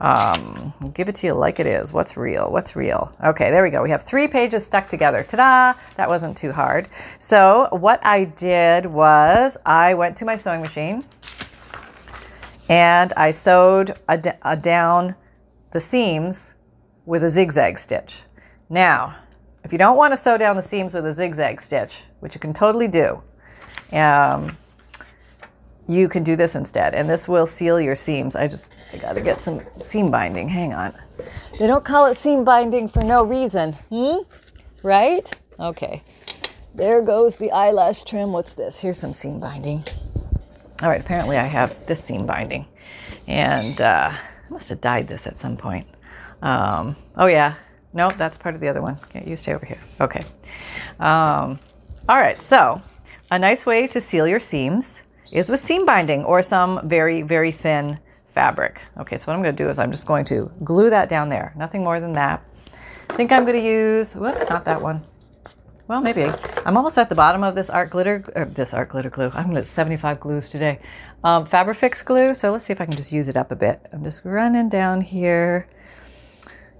Um, 0.00 0.74
give 0.92 1.08
it 1.08 1.14
to 1.16 1.28
you 1.28 1.34
like 1.34 1.60
it 1.60 1.66
is. 1.66 1.92
What's 1.92 2.16
real? 2.16 2.50
What's 2.50 2.74
real? 2.74 3.12
Okay, 3.22 3.50
there 3.50 3.62
we 3.62 3.70
go. 3.70 3.82
We 3.82 3.90
have 3.90 4.02
three 4.02 4.28
pages 4.28 4.66
stuck 4.66 4.88
together. 4.88 5.22
Ta 5.22 5.36
da! 5.36 5.80
That 5.96 6.08
wasn't 6.08 6.36
too 6.36 6.52
hard. 6.52 6.88
So, 7.18 7.68
what 7.70 8.04
I 8.04 8.24
did 8.24 8.86
was 8.86 9.56
I 9.64 9.94
went 9.94 10.16
to 10.18 10.24
my 10.24 10.36
sewing 10.36 10.62
machine 10.62 11.04
and 12.68 13.12
I 13.16 13.30
sewed 13.30 13.94
a, 14.08 14.34
a 14.42 14.56
down 14.56 15.14
the 15.70 15.80
seams 15.80 16.54
with 17.06 17.22
a 17.22 17.28
zigzag 17.28 17.78
stitch. 17.78 18.22
Now, 18.68 19.16
if 19.62 19.72
you 19.72 19.78
don't 19.78 19.96
want 19.96 20.12
to 20.12 20.16
sew 20.16 20.36
down 20.36 20.56
the 20.56 20.62
seams 20.62 20.94
with 20.94 21.06
a 21.06 21.12
zigzag 21.12 21.60
stitch, 21.60 21.98
which 22.20 22.34
you 22.34 22.40
can 22.40 22.52
totally 22.52 22.88
do, 22.88 23.22
um, 23.92 24.56
you 25.86 26.08
can 26.08 26.24
do 26.24 26.36
this 26.36 26.54
instead, 26.54 26.94
and 26.94 27.08
this 27.08 27.28
will 27.28 27.46
seal 27.46 27.80
your 27.80 27.94
seams. 27.94 28.34
I 28.34 28.48
just 28.48 28.94
I 28.94 28.98
got 28.98 29.14
to 29.14 29.20
get 29.20 29.38
some 29.38 29.60
seam 29.80 30.10
binding. 30.10 30.48
Hang 30.48 30.72
on. 30.72 30.94
They 31.58 31.66
don't 31.66 31.84
call 31.84 32.06
it 32.06 32.16
seam 32.16 32.44
binding 32.44 32.88
for 32.88 33.02
no 33.02 33.24
reason, 33.24 33.74
hmm? 33.90 34.18
Right? 34.82 35.30
Okay. 35.60 36.02
There 36.74 37.02
goes 37.02 37.36
the 37.36 37.52
eyelash 37.52 38.02
trim. 38.04 38.32
What's 38.32 38.54
this? 38.54 38.80
Here's 38.80 38.98
some 38.98 39.12
seam 39.12 39.38
binding. 39.38 39.84
All 40.82 40.88
right. 40.88 41.00
Apparently, 41.00 41.36
I 41.36 41.44
have 41.44 41.86
this 41.86 42.02
seam 42.02 42.26
binding, 42.26 42.66
and 43.26 43.80
uh, 43.80 44.10
I 44.12 44.52
must 44.52 44.70
have 44.70 44.80
dyed 44.80 45.06
this 45.06 45.26
at 45.26 45.38
some 45.38 45.56
point. 45.56 45.86
Um, 46.42 46.96
oh 47.16 47.26
yeah, 47.26 47.54
no, 47.92 48.10
that's 48.10 48.36
part 48.36 48.54
of 48.54 48.60
the 48.60 48.68
other 48.68 48.82
one. 48.82 48.98
Okay, 49.04 49.24
you 49.26 49.36
stay 49.36 49.54
over 49.54 49.64
here. 49.64 49.78
Okay. 50.00 50.24
Um, 50.98 51.58
all 52.08 52.18
right. 52.18 52.40
So, 52.40 52.82
a 53.30 53.38
nice 53.38 53.64
way 53.64 53.86
to 53.86 54.00
seal 54.00 54.26
your 54.26 54.40
seams 54.40 55.03
is 55.32 55.50
with 55.50 55.60
seam 55.60 55.86
binding 55.86 56.24
or 56.24 56.42
some 56.42 56.86
very, 56.88 57.22
very 57.22 57.52
thin 57.52 57.98
fabric. 58.26 58.82
Okay, 58.98 59.16
so 59.16 59.26
what 59.26 59.36
I'm 59.36 59.42
going 59.42 59.56
to 59.56 59.62
do 59.62 59.68
is 59.68 59.78
I'm 59.78 59.92
just 59.92 60.06
going 60.06 60.24
to 60.26 60.50
glue 60.62 60.90
that 60.90 61.08
down 61.08 61.28
there. 61.28 61.52
Nothing 61.56 61.82
more 61.82 62.00
than 62.00 62.12
that. 62.14 62.42
I 63.10 63.14
think 63.14 63.32
I'm 63.32 63.44
going 63.44 63.58
to 63.58 63.66
use, 63.66 64.14
whoops, 64.14 64.48
not 64.50 64.64
that 64.64 64.82
one. 64.82 65.04
Well, 65.86 66.00
maybe. 66.00 66.24
I'm 66.64 66.76
almost 66.76 66.96
at 66.96 67.10
the 67.10 67.14
bottom 67.14 67.44
of 67.44 67.54
this 67.54 67.68
art 67.68 67.90
glitter, 67.90 68.22
or 68.34 68.46
this 68.46 68.72
art 68.72 68.88
glitter 68.88 69.10
glue. 69.10 69.30
I'm 69.34 69.54
at 69.56 69.66
75 69.66 70.18
glues 70.18 70.48
today. 70.48 70.80
Um, 71.22 71.46
Fabrifix 71.46 72.04
glue, 72.04 72.34
so 72.34 72.52
let's 72.52 72.64
see 72.64 72.72
if 72.72 72.80
I 72.80 72.86
can 72.86 72.96
just 72.96 73.12
use 73.12 73.28
it 73.28 73.36
up 73.36 73.52
a 73.52 73.56
bit. 73.56 73.80
I'm 73.92 74.02
just 74.02 74.24
running 74.24 74.68
down 74.68 75.02
here 75.02 75.68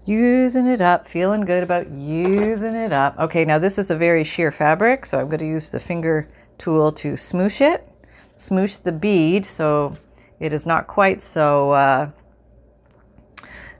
using 0.06 0.66
it 0.66 0.80
up, 0.80 1.06
feeling 1.06 1.42
good 1.42 1.62
about 1.62 1.90
using 1.90 2.74
it 2.74 2.92
up. 2.92 3.18
Okay, 3.18 3.44
now 3.44 3.58
this 3.58 3.78
is 3.78 3.90
a 3.90 3.96
very 3.96 4.24
sheer 4.24 4.50
fabric, 4.50 5.06
so 5.06 5.18
I'm 5.18 5.26
going 5.26 5.38
to 5.38 5.46
use 5.46 5.70
the 5.70 5.80
finger 5.80 6.28
tool 6.58 6.92
to 6.92 7.12
smoosh 7.12 7.60
it, 7.60 7.88
smoosh 8.36 8.82
the 8.82 8.92
bead 8.92 9.46
so 9.46 9.96
it 10.40 10.52
is 10.52 10.66
not 10.66 10.86
quite 10.86 11.22
so, 11.22 11.70
uh, 11.70 12.10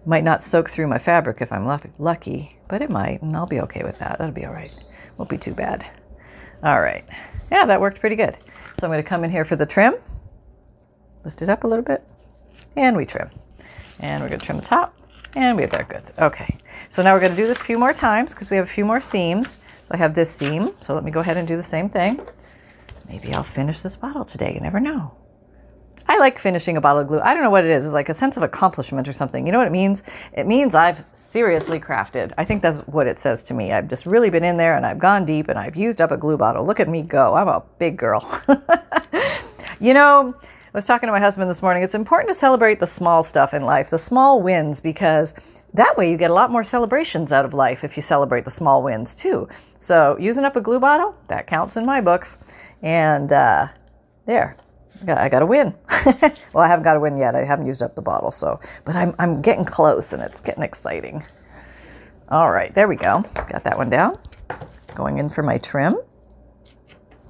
might 0.06 0.24
not 0.24 0.42
soak 0.42 0.68
through 0.68 0.86
my 0.86 0.98
fabric 0.98 1.38
if 1.40 1.52
I'm 1.52 1.66
lucky, 1.98 2.58
but 2.68 2.82
it 2.82 2.90
might, 2.90 3.22
and 3.22 3.34
I'll 3.36 3.46
be 3.46 3.60
okay 3.60 3.82
with 3.82 3.98
that. 3.98 4.18
That'll 4.18 4.34
be 4.34 4.44
all 4.44 4.52
right. 4.52 4.72
Won't 5.18 5.30
be 5.30 5.38
too 5.38 5.54
bad. 5.54 5.86
All 6.62 6.80
right. 6.80 7.04
Yeah, 7.50 7.64
that 7.64 7.80
worked 7.80 8.00
pretty 8.00 8.16
good. 8.16 8.36
So 8.78 8.86
I'm 8.86 8.90
going 8.90 9.02
to 9.02 9.08
come 9.08 9.24
in 9.24 9.30
here 9.30 9.44
for 9.44 9.56
the 9.56 9.66
trim, 9.66 9.94
lift 11.24 11.42
it 11.42 11.48
up 11.48 11.64
a 11.64 11.66
little 11.66 11.84
bit, 11.84 12.04
and 12.76 12.96
we 12.96 13.06
trim. 13.06 13.30
And 14.00 14.22
we're 14.22 14.28
going 14.28 14.40
to 14.40 14.46
trim 14.46 14.58
the 14.58 14.64
top 14.64 14.94
and 15.36 15.56
we 15.56 15.62
have 15.62 15.72
that 15.72 15.88
good. 15.88 16.02
Okay, 16.18 16.56
so 16.88 17.02
now 17.02 17.12
we're 17.14 17.20
going 17.20 17.32
to 17.32 17.36
do 17.36 17.46
this 17.46 17.60
a 17.60 17.64
few 17.64 17.78
more 17.78 17.92
times 17.92 18.34
because 18.34 18.50
we 18.50 18.56
have 18.56 18.66
a 18.66 18.70
few 18.70 18.84
more 18.84 19.00
seams. 19.00 19.58
So 19.84 19.90
I 19.90 19.96
have 19.96 20.14
this 20.14 20.30
seam, 20.30 20.70
so 20.80 20.94
let 20.94 21.04
me 21.04 21.10
go 21.10 21.20
ahead 21.20 21.36
and 21.36 21.46
do 21.46 21.56
the 21.56 21.62
same 21.62 21.88
thing. 21.88 22.20
Maybe 23.08 23.32
I'll 23.32 23.42
finish 23.42 23.82
this 23.82 23.96
bottle 23.96 24.24
today, 24.24 24.54
you 24.54 24.60
never 24.60 24.80
know. 24.80 25.12
I 26.06 26.18
like 26.18 26.38
finishing 26.38 26.76
a 26.76 26.80
bottle 26.80 27.00
of 27.00 27.08
glue. 27.08 27.20
I 27.20 27.32
don't 27.32 27.42
know 27.42 27.50
what 27.50 27.64
it 27.64 27.70
is. 27.70 27.84
It's 27.84 27.94
like 27.94 28.10
a 28.10 28.14
sense 28.14 28.36
of 28.36 28.42
accomplishment 28.42 29.08
or 29.08 29.12
something. 29.12 29.46
You 29.46 29.52
know 29.52 29.58
what 29.58 29.66
it 29.66 29.72
means? 29.72 30.02
It 30.34 30.46
means 30.46 30.74
I've 30.74 31.04
seriously 31.14 31.80
crafted. 31.80 32.32
I 32.36 32.44
think 32.44 32.60
that's 32.60 32.80
what 32.80 33.06
it 33.06 33.18
says 33.18 33.42
to 33.44 33.54
me. 33.54 33.72
I've 33.72 33.88
just 33.88 34.04
really 34.04 34.28
been 34.28 34.44
in 34.44 34.58
there 34.58 34.76
and 34.76 34.84
I've 34.84 34.98
gone 34.98 35.24
deep 35.24 35.48
and 35.48 35.58
I've 35.58 35.76
used 35.76 36.02
up 36.02 36.10
a 36.10 36.18
glue 36.18 36.36
bottle. 36.36 36.64
Look 36.64 36.78
at 36.78 36.88
me 36.88 37.02
go. 37.02 37.34
I'm 37.34 37.48
a 37.48 37.64
big 37.78 37.96
girl. 37.96 38.22
you 39.80 39.94
know, 39.94 40.34
I 40.74 40.76
was 40.76 40.86
talking 40.86 41.06
to 41.06 41.12
my 41.12 41.20
husband 41.20 41.48
this 41.48 41.62
morning. 41.62 41.82
It's 41.82 41.94
important 41.94 42.28
to 42.28 42.34
celebrate 42.34 42.80
the 42.80 42.86
small 42.86 43.22
stuff 43.22 43.54
in 43.54 43.62
life, 43.62 43.90
the 43.90 43.98
small 43.98 44.42
wins, 44.42 44.80
because 44.80 45.32
that 45.72 45.96
way 45.96 46.10
you 46.10 46.16
get 46.16 46.30
a 46.30 46.34
lot 46.34 46.50
more 46.50 46.64
celebrations 46.64 47.32
out 47.32 47.44
of 47.44 47.54
life 47.54 47.82
if 47.84 47.96
you 47.96 48.02
celebrate 48.02 48.44
the 48.44 48.50
small 48.50 48.82
wins 48.82 49.14
too. 49.14 49.48
So, 49.78 50.16
using 50.18 50.44
up 50.44 50.56
a 50.56 50.60
glue 50.60 50.80
bottle, 50.80 51.14
that 51.28 51.46
counts 51.46 51.76
in 51.76 51.86
my 51.86 52.00
books. 52.00 52.38
And 52.84 53.32
uh, 53.32 53.68
there, 54.26 54.56
I 55.00 55.04
got, 55.06 55.18
I 55.18 55.28
got 55.30 55.42
a 55.42 55.46
win. 55.46 55.74
well, 56.52 56.62
I 56.62 56.68
haven't 56.68 56.84
got 56.84 56.98
a 56.98 57.00
win 57.00 57.16
yet. 57.16 57.34
I 57.34 57.42
haven't 57.42 57.66
used 57.66 57.82
up 57.82 57.94
the 57.94 58.02
bottle, 58.02 58.30
so, 58.30 58.60
but 58.84 58.94
I'm, 58.94 59.14
I'm 59.18 59.40
getting 59.40 59.64
close 59.64 60.12
and 60.12 60.22
it's 60.22 60.40
getting 60.42 60.62
exciting. 60.62 61.24
All 62.28 62.50
right, 62.52 62.74
there 62.74 62.86
we 62.86 62.96
go. 62.96 63.24
Got 63.34 63.64
that 63.64 63.78
one 63.78 63.88
down. 63.88 64.18
Going 64.94 65.16
in 65.18 65.30
for 65.30 65.42
my 65.42 65.56
trim. 65.58 65.96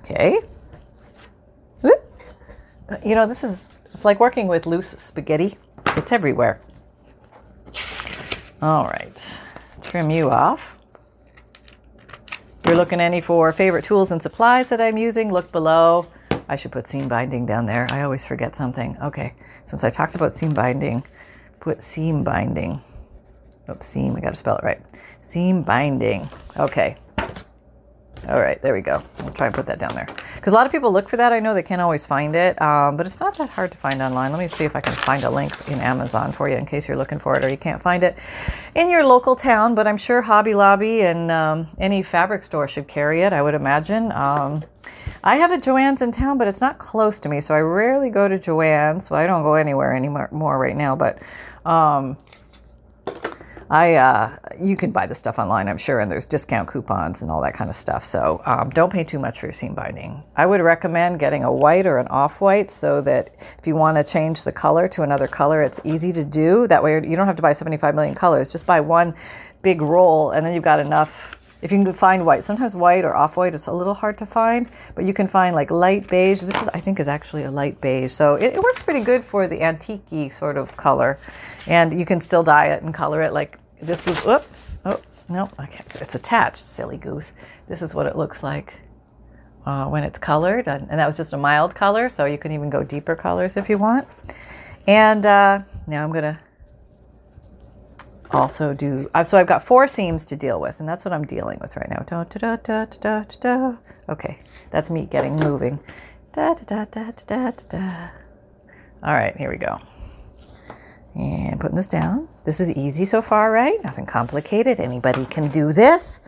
Okay. 0.01 0.41
You 3.03 3.15
know, 3.15 3.27
this 3.27 3.43
is, 3.43 3.67
it's 3.87 4.05
like 4.05 4.21
working 4.21 4.47
with 4.47 4.67
loose 4.67 4.89
spaghetti. 4.89 5.57
It's 5.97 6.13
everywhere. 6.13 6.61
All 8.61 8.85
right, 8.85 9.41
trim 9.81 10.11
you 10.11 10.31
off. 10.31 10.74
You're 12.65 12.77
looking 12.77 13.01
any 13.01 13.21
for 13.21 13.53
favorite 13.53 13.85
tools 13.85 14.13
and 14.13 14.23
supplies 14.23 14.69
that 14.71 14.81
I'm 14.81 14.97
using, 14.97 15.33
look 15.33 15.53
below. 15.53 16.07
I 16.49 16.57
should 16.57 16.73
put 16.73 16.87
seam 16.87 17.09
binding 17.09 17.47
down 17.47 17.67
there. 17.67 17.87
I 17.91 18.03
always 18.03 18.25
forget 18.25 18.57
something. 18.57 18.97
Okay, 19.03 19.35
since 19.65 19.85
I 19.85 19.91
talked 19.91 20.15
about 20.15 20.33
seam 20.33 20.55
binding, 20.55 21.05
put 21.61 21.83
seam 21.83 22.23
binding. 22.25 22.81
Oops, 23.69 23.87
seam, 23.87 24.17
I 24.17 24.21
gotta 24.21 24.37
spell 24.37 24.57
it 24.57 24.65
right. 24.65 24.81
Seam 25.23 25.63
binding. 25.63 26.29
Okay. 26.59 26.97
All 28.29 28.41
right, 28.41 28.61
there 28.63 28.73
we 28.73 28.81
go. 28.81 29.03
I'll 29.21 29.31
try 29.33 29.47
and 29.47 29.55
put 29.55 29.67
that 29.67 29.79
down 29.79 29.95
there. 29.95 30.07
Because 30.35 30.53
a 30.53 30.57
lot 30.57 30.65
of 30.65 30.73
people 30.73 30.91
look 30.93 31.09
for 31.09 31.17
that. 31.19 31.33
I 31.33 31.41
know 31.41 31.53
they 31.53 31.63
can't 31.63 31.81
always 31.81 32.05
find 32.07 32.35
it, 32.35 32.61
um, 32.61 32.97
but 32.97 33.05
it's 33.05 33.21
not 33.21 33.37
that 33.37 33.51
hard 33.51 33.73
to 33.73 33.79
find 33.79 34.01
online. 34.01 34.33
Let 34.33 34.41
me 34.41 34.47
see 34.47 34.65
if 34.65 34.75
I 34.75 34.81
can 34.81 34.95
find 34.95 35.25
a 35.25 35.31
link 35.31 35.53
in 35.69 35.79
Amazon 35.81 36.33
for 36.33 36.49
you 36.49 36.57
in 36.57 36.65
case 36.65 36.89
you're 36.89 36.97
looking 36.97 37.19
for 37.19 37.37
it 37.37 37.45
or 37.45 37.49
you 37.49 37.57
can't 37.57 37.83
find 37.83 38.03
it 38.03 38.17
in 38.75 38.89
your 38.89 39.05
local 39.05 39.37
town. 39.37 39.75
But 39.75 39.87
I'm 39.87 39.99
sure 39.99 40.23
Hobby 40.23 40.55
Lobby 40.55 41.03
and 41.03 41.31
um, 41.31 41.67
any 41.79 42.03
fabric 42.03 42.45
store 42.45 42.67
should 42.67 42.89
carry 42.89 43.23
it, 43.23 43.33
I 43.33 43.43
would 43.43 43.55
imagine. 43.55 44.11
Um, 44.13 44.63
I 45.23 45.37
have 45.37 45.53
a 45.53 45.57
Joann's 45.57 46.03
in 46.03 46.13
town, 46.13 46.39
but 46.39 46.49
it's 46.49 46.61
not 46.61 46.79
close 46.79 47.21
to 47.21 47.29
me, 47.29 47.41
so 47.41 47.55
I 47.55 47.61
rarely 47.61 48.11
go 48.11 48.29
to 48.29 48.39
Joann's. 48.39 49.11
Well, 49.11 49.21
I 49.21 49.27
don't 49.27 49.43
go 49.43 49.55
anywhere 49.55 49.95
anymore 49.95 50.29
right 50.31 50.77
now, 50.77 50.97
but 50.97 51.19
um, 51.65 52.19
I 53.75 53.97
uh, 53.97 54.37
you 54.61 54.77
can 54.77 54.93
buy 54.93 55.07
the 55.07 55.17
stuff 55.17 55.37
online, 55.37 55.67
I'm 55.67 55.79
sure, 55.79 55.99
and 55.99 56.09
there's 56.09 56.27
discount 56.27 56.69
coupons 56.69 57.23
and 57.23 57.31
all 57.31 57.43
that 57.43 57.55
kind 57.55 57.69
of 57.69 57.75
stuff. 57.75 58.05
So 58.05 58.41
um, 58.47 58.71
don't 58.71 58.93
pay 58.93 59.03
too 59.03 59.19
much 59.19 59.41
for 59.41 59.47
your 59.47 59.53
seam 59.53 59.75
binding. 59.75 60.23
I 60.37 60.47
would 60.47 60.61
recommend 60.61 61.19
getting 61.19 61.43
a 61.43 61.53
white 61.53 61.85
or 61.85 61.99
an 61.99 62.07
off-white 62.07 62.71
so 62.71 63.01
that 63.01 63.31
if 63.59 63.67
you 63.67 63.75
want 63.75 63.97
to 63.97 64.05
change 64.05 64.45
the 64.45 64.53
color 64.53 64.87
to 64.91 65.03
another 65.03 65.27
color, 65.27 65.61
it's 65.61 65.81
easy 65.83 66.13
to 66.13 66.25
do. 66.25 66.69
That 66.69 66.85
way, 66.85 67.05
you 67.05 67.17
don't 67.17 67.27
have 67.27 67.35
to 67.35 67.43
buy 67.43 67.53
75 67.53 67.97
million 67.97 68.15
colors. 68.15 68.49
Just 68.49 68.65
buy 68.65 68.79
one 68.79 69.13
big 69.63 69.83
roll, 69.83 70.31
and 70.31 70.47
then 70.47 70.55
you've 70.55 70.63
got 70.63 70.79
enough. 70.79 71.41
If 71.61 71.73
you 71.73 71.83
can 71.83 71.93
find 71.95 72.25
white, 72.25 72.45
sometimes 72.45 72.77
white 72.77 73.05
or 73.05 73.17
off-white 73.17 73.57
is 73.57 73.67
a 73.67 73.73
little 73.73 73.95
hard 73.95 74.19
to 74.19 74.27
find, 74.27 74.69
but 74.95 75.05
you 75.05 75.13
can 75.13 75.27
find 75.27 75.57
like 75.57 75.73
light 75.73 76.07
beige. 76.07 76.43
This 76.43 76.63
is, 76.63 76.69
I 76.69 76.79
think, 76.79 77.01
is 77.01 77.09
actually 77.09 77.43
a 77.43 77.51
light 77.51 77.81
beige, 77.81 78.13
so 78.13 78.37
it, 78.37 78.55
it 78.55 78.63
works 78.63 78.85
pretty 78.85 79.05
good 79.05 79.25
for 79.25 79.49
the 79.49 79.63
antique 79.63 80.33
sort 80.33 80.59
of 80.59 80.77
color, 80.77 81.19
and 81.67 81.99
you 81.99 82.07
can 82.07 82.21
still 82.21 82.45
dye 82.45 82.67
it 82.67 82.85
and 82.85 82.95
color 82.95 83.21
it 83.21 83.33
like 83.33 83.59
this 83.81 84.07
was, 84.07 84.21
whoop, 84.25 84.45
oh, 84.85 85.01
no, 85.29 85.51
okay, 85.59 85.81
it's, 85.81 85.97
it's 85.97 86.15
attached, 86.15 86.67
silly 86.67 86.97
goose. 86.97 87.33
This 87.69 87.83
is 87.83 87.95
what 87.95 88.07
it 88.07 88.17
looks 88.17 88.43
like 88.43 88.75
uh, 89.67 89.87
when 89.87 90.05
it's 90.05 90.19
colored, 90.19 90.69
and, 90.69 90.89
and, 90.91 90.99
that 90.99 91.07
was 91.07 91.17
just 91.17 91.33
a 91.33 91.39
mild 91.39 91.75
color, 91.75 92.09
so 92.09 92.25
you 92.27 92.39
can 92.39 92.53
even 92.53 92.71
go 92.71 92.85
deeper 92.85 93.17
colors 93.17 93.57
if 93.57 93.69
you 93.69 93.79
want. 93.79 94.07
And 94.87 95.25
uh, 95.25 95.63
now 95.87 96.05
I'm 96.05 96.13
gonna 96.13 96.41
also 98.31 98.75
do, 98.75 99.09
uh, 99.15 99.25
so 99.25 99.39
I've 99.39 99.47
got 99.47 99.63
four 99.63 99.89
seams 99.89 100.27
to 100.27 100.37
deal 100.37 100.61
with, 100.61 100.81
and 100.81 100.89
that's 100.89 101.05
what 101.05 101.13
I'm 101.15 101.25
dealing 101.25 101.59
with 101.61 101.77
right 101.77 101.89
now. 101.89 102.05
Da, 102.07 102.25
da, 102.25 102.57
da, 102.57 102.85
da, 102.87 103.23
da, 103.23 103.25
da. 103.41 103.77
Okay, 104.09 104.39
that's 104.71 104.91
me 104.91 105.07
getting 105.07 105.37
moving. 105.37 105.79
Da, 106.33 106.55
da, 106.55 106.85
da, 106.85 106.85
da, 106.85 107.13
da, 107.27 107.51
da. 107.69 108.09
All 109.03 109.15
right, 109.15 109.37
here 109.37 109.51
we 109.51 109.57
go. 109.57 109.81
And 111.15 111.61
putting 111.61 111.77
this 111.77 111.89
down. 111.89 112.29
This 112.45 112.61
is 112.61 112.73
easy 112.73 113.05
so 113.05 113.23
far, 113.23 113.51
right? 113.51 113.83
Nothing 113.83 114.07
complicated. 114.07 114.79
Anybody 114.79 115.25
can 115.27 115.49
do 115.49 115.73
this. 115.73 116.21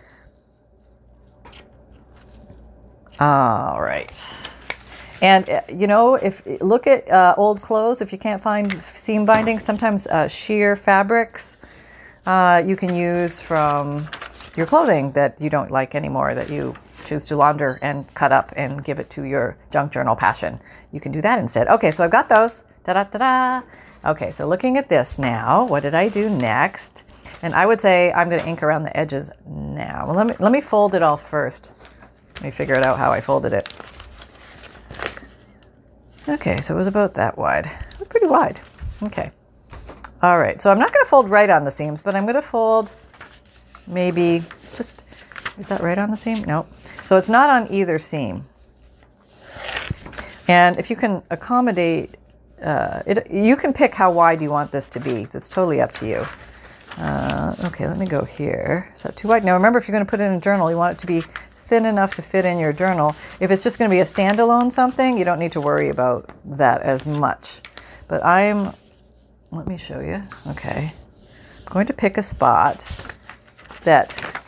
All 3.21 3.81
right. 3.81 4.11
And 5.23 5.49
uh, 5.49 5.63
you 5.69 5.87
know, 5.87 6.15
if 6.15 6.43
look 6.61 6.87
at 6.87 7.11
uh, 7.11 7.35
old 7.37 7.61
clothes, 7.61 8.01
if 8.01 8.13
you 8.13 8.19
can't 8.19 8.43
find 8.43 8.83
seam 8.83 9.25
binding, 9.25 9.59
sometimes 9.59 10.07
uh, 10.07 10.29
sheer 10.29 10.77
fabrics 10.77 11.57
uh, 12.27 12.63
you 12.67 12.77
can 12.77 12.95
use 12.95 13.41
from 13.41 14.07
your 14.57 14.67
clothing 14.67 15.13
that 15.13 15.41
you 15.41 15.49
don't 15.49 15.71
like 15.71 15.95
anymore, 15.95 16.35
that 16.35 16.51
you 16.51 16.75
choose 17.07 17.25
to 17.27 17.37
launder 17.37 17.79
and 17.83 18.13
cut 18.15 18.33
up 18.33 18.53
and 18.57 18.85
give 18.85 18.99
it 18.99 19.09
to 19.11 19.23
your 19.23 19.57
junk 19.71 19.93
journal 19.93 20.17
passion. 20.17 20.59
You 20.93 21.01
can 21.01 21.13
do 21.13 21.21
that 21.23 21.39
instead. 21.39 21.69
Okay, 21.69 21.91
so 21.91 22.05
I've 22.05 22.11
got 22.11 22.29
those. 22.29 22.65
Da 22.85 22.95
da 22.95 23.05
da 23.05 23.19
da. 23.19 23.63
Okay, 24.07 24.31
so 24.31 24.47
looking 24.47 24.77
at 24.77 24.89
this 24.89 25.19
now, 25.19 25.67
what 25.67 25.83
did 25.83 25.93
I 25.93 26.09
do 26.09 26.31
next? 26.31 27.03
And 27.43 27.55
I 27.55 27.67
would 27.67 27.81
say 27.81 28.13
I'm 28.13 28.29
going 28.29 28.41
to 28.41 28.49
ink 28.49 28.63
around 28.63 28.85
the 28.85 28.97
edges 28.97 29.33
now. 29.45 30.07
Well, 30.07 30.15
let 30.15 30.29
me, 30.29 30.35
let 30.39 30.53
me 30.53 30.61
fold 30.61 30.95
it 30.95 31.03
all 31.03 31.17
first. 31.17 31.73
Let 32.37 32.45
me 32.45 32.51
figure 32.53 32.77
it 32.77 32.85
out 32.85 32.99
how 32.99 33.11
I 33.11 33.21
folded 33.21 33.53
it. 33.53 33.69
Okay, 36.29 36.61
so 36.61 36.75
it 36.75 36.79
was 36.79 36.87
about 36.87 37.15
that 37.15 37.37
wide. 37.37 37.69
Pretty 38.09 38.27
wide. 38.27 38.61
Okay. 39.03 39.33
All 40.23 40.39
right, 40.39 40.63
so 40.63 40.71
I'm 40.71 40.79
not 40.79 40.93
going 40.93 41.05
to 41.05 41.11
fold 41.11 41.29
right 41.29 41.51
on 41.51 41.65
the 41.65 41.73
seams, 41.73 42.01
but 42.01 42.15
I'm 42.15 42.25
going 42.25 42.37
to 42.37 42.43
fold 42.43 42.95
maybe 43.89 44.43
just, 44.77 45.05
is 45.59 45.69
that 45.69 45.81
right 45.81 45.99
on 45.99 46.13
the 46.13 46.17
seam? 46.17 46.45
Nope. 46.45 46.69
So 47.03 47.17
it's 47.17 47.29
not 47.29 47.51
on 47.51 47.73
either 47.73 47.99
seam. 47.99 48.45
And 50.47 50.79
if 50.79 50.91
you 50.91 50.97
can 50.97 51.25
accommodate 51.29 52.17
uh, 52.63 53.03
it, 53.07 53.31
you 53.31 53.57
can 53.57 53.73
pick 53.73 53.95
how 53.95 54.11
wide 54.11 54.41
you 54.41 54.51
want 54.51 54.73
this 54.73 54.89
to 54.91 55.01
be. 55.01 55.23
It's 55.23 55.49
totally 55.49 55.81
up 55.81 55.93
to 55.95 56.07
you. 56.07 56.27
Uh, 56.99 57.55
okay, 57.65 57.87
let 57.87 57.99
me 57.99 58.07
go 58.07 58.25
here. 58.25 58.93
That 59.03 59.17
too 59.17 59.29
wide? 59.29 59.45
Now 59.45 59.55
remember, 59.55 59.79
if 59.79 59.87
you're 59.87 59.95
going 59.95 60.07
to 60.07 60.11
put 60.11 60.21
it 60.21 60.25
in 60.25 60.33
a 60.33 60.41
journal, 60.41 60.71
you 60.71 60.77
want 60.77 60.97
it 60.97 61.01
to 61.01 61.07
be 61.07 61.23
thin 61.57 61.85
enough 61.85 62.15
to 62.15 62.23
fit 62.23 62.45
in 62.45 62.59
your 62.59 62.73
journal. 62.73 63.15
If 63.41 63.51
it's 63.51 63.63
just 63.63 63.79
going 63.79 63.91
to 63.91 63.95
be 63.95 64.01
a 64.01 64.05
standalone 64.05 64.73
something, 64.73 65.19
you 65.19 65.25
don't 65.25 65.39
need 65.39 65.53
to 65.53 65.61
worry 65.61 65.91
about 65.91 66.31
that 66.45 66.83
as 66.83 67.07
much. 67.07 67.61
But 68.09 68.25
I'm, 68.25 68.73
let 69.51 69.67
me 69.67 69.77
show 69.77 70.01
you. 70.01 70.23
Okay. 70.51 70.93
I'm 71.67 71.73
going 71.73 71.87
to 71.87 71.93
pick 71.93 72.17
a 72.17 72.23
spot 72.23 72.87
that 73.85 74.41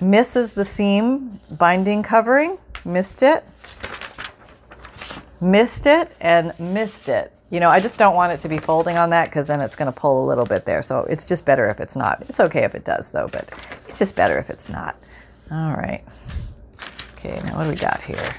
misses 0.00 0.54
the 0.54 0.64
seam 0.64 1.40
binding 1.56 2.02
covering, 2.02 2.58
missed 2.84 3.22
it, 3.22 3.44
missed 5.40 5.86
it, 5.86 6.10
and 6.20 6.52
missed 6.58 7.08
it. 7.08 7.32
You 7.48 7.60
know, 7.60 7.70
I 7.70 7.78
just 7.78 7.96
don't 7.96 8.16
want 8.16 8.32
it 8.32 8.40
to 8.40 8.48
be 8.48 8.58
folding 8.58 8.96
on 8.96 9.10
that 9.10 9.26
because 9.26 9.46
then 9.46 9.60
it's 9.60 9.76
going 9.76 9.92
to 9.92 9.98
pull 9.98 10.24
a 10.24 10.26
little 10.26 10.46
bit 10.46 10.64
there. 10.64 10.82
So 10.82 11.00
it's 11.04 11.24
just 11.24 11.46
better 11.46 11.68
if 11.68 11.78
it's 11.78 11.96
not. 11.96 12.22
It's 12.28 12.40
okay 12.40 12.64
if 12.64 12.74
it 12.74 12.84
does 12.84 13.12
though, 13.12 13.28
but 13.28 13.48
it's 13.86 13.98
just 13.98 14.16
better 14.16 14.38
if 14.38 14.50
it's 14.50 14.68
not. 14.68 14.96
All 15.50 15.74
right. 15.74 16.02
Okay, 17.14 17.40
now 17.44 17.56
what 17.56 17.64
do 17.64 17.70
we 17.70 17.76
got 17.76 18.02
here? 18.02 18.34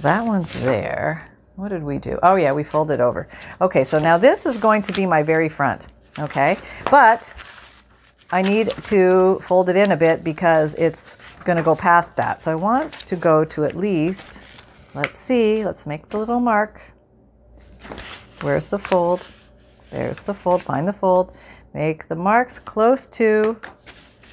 That 0.00 0.26
one's 0.26 0.52
there. 0.62 1.30
What 1.54 1.68
did 1.68 1.84
we 1.84 1.98
do? 1.98 2.18
Oh 2.22 2.34
yeah, 2.34 2.52
we 2.52 2.64
folded 2.64 3.00
over. 3.00 3.28
Okay, 3.60 3.84
so 3.84 4.00
now 4.00 4.18
this 4.18 4.46
is 4.46 4.58
going 4.58 4.82
to 4.82 4.92
be 4.92 5.06
my 5.06 5.22
very 5.22 5.48
front. 5.48 5.86
Okay, 6.18 6.58
but 6.90 7.32
I 8.30 8.42
need 8.42 8.70
to 8.84 9.38
fold 9.42 9.68
it 9.68 9.76
in 9.76 9.92
a 9.92 9.96
bit 9.96 10.24
because 10.24 10.74
it's 10.74 11.16
going 11.44 11.56
to 11.56 11.62
go 11.62 11.76
past 11.76 12.16
that. 12.16 12.42
So 12.42 12.50
I 12.50 12.56
want 12.56 12.92
to 12.92 13.14
go 13.14 13.44
to 13.44 13.64
at 13.64 13.76
least, 13.76 14.40
let's 14.94 15.18
see, 15.18 15.64
let's 15.64 15.86
make 15.86 16.08
the 16.08 16.18
little 16.18 16.40
mark. 16.40 16.80
Where's 18.44 18.68
the 18.68 18.78
fold? 18.78 19.26
There's 19.90 20.22
the 20.24 20.34
fold. 20.34 20.62
Find 20.62 20.86
the 20.86 20.92
fold. 20.92 21.34
Make 21.72 22.08
the 22.08 22.14
marks 22.14 22.58
close 22.58 23.06
to 23.06 23.58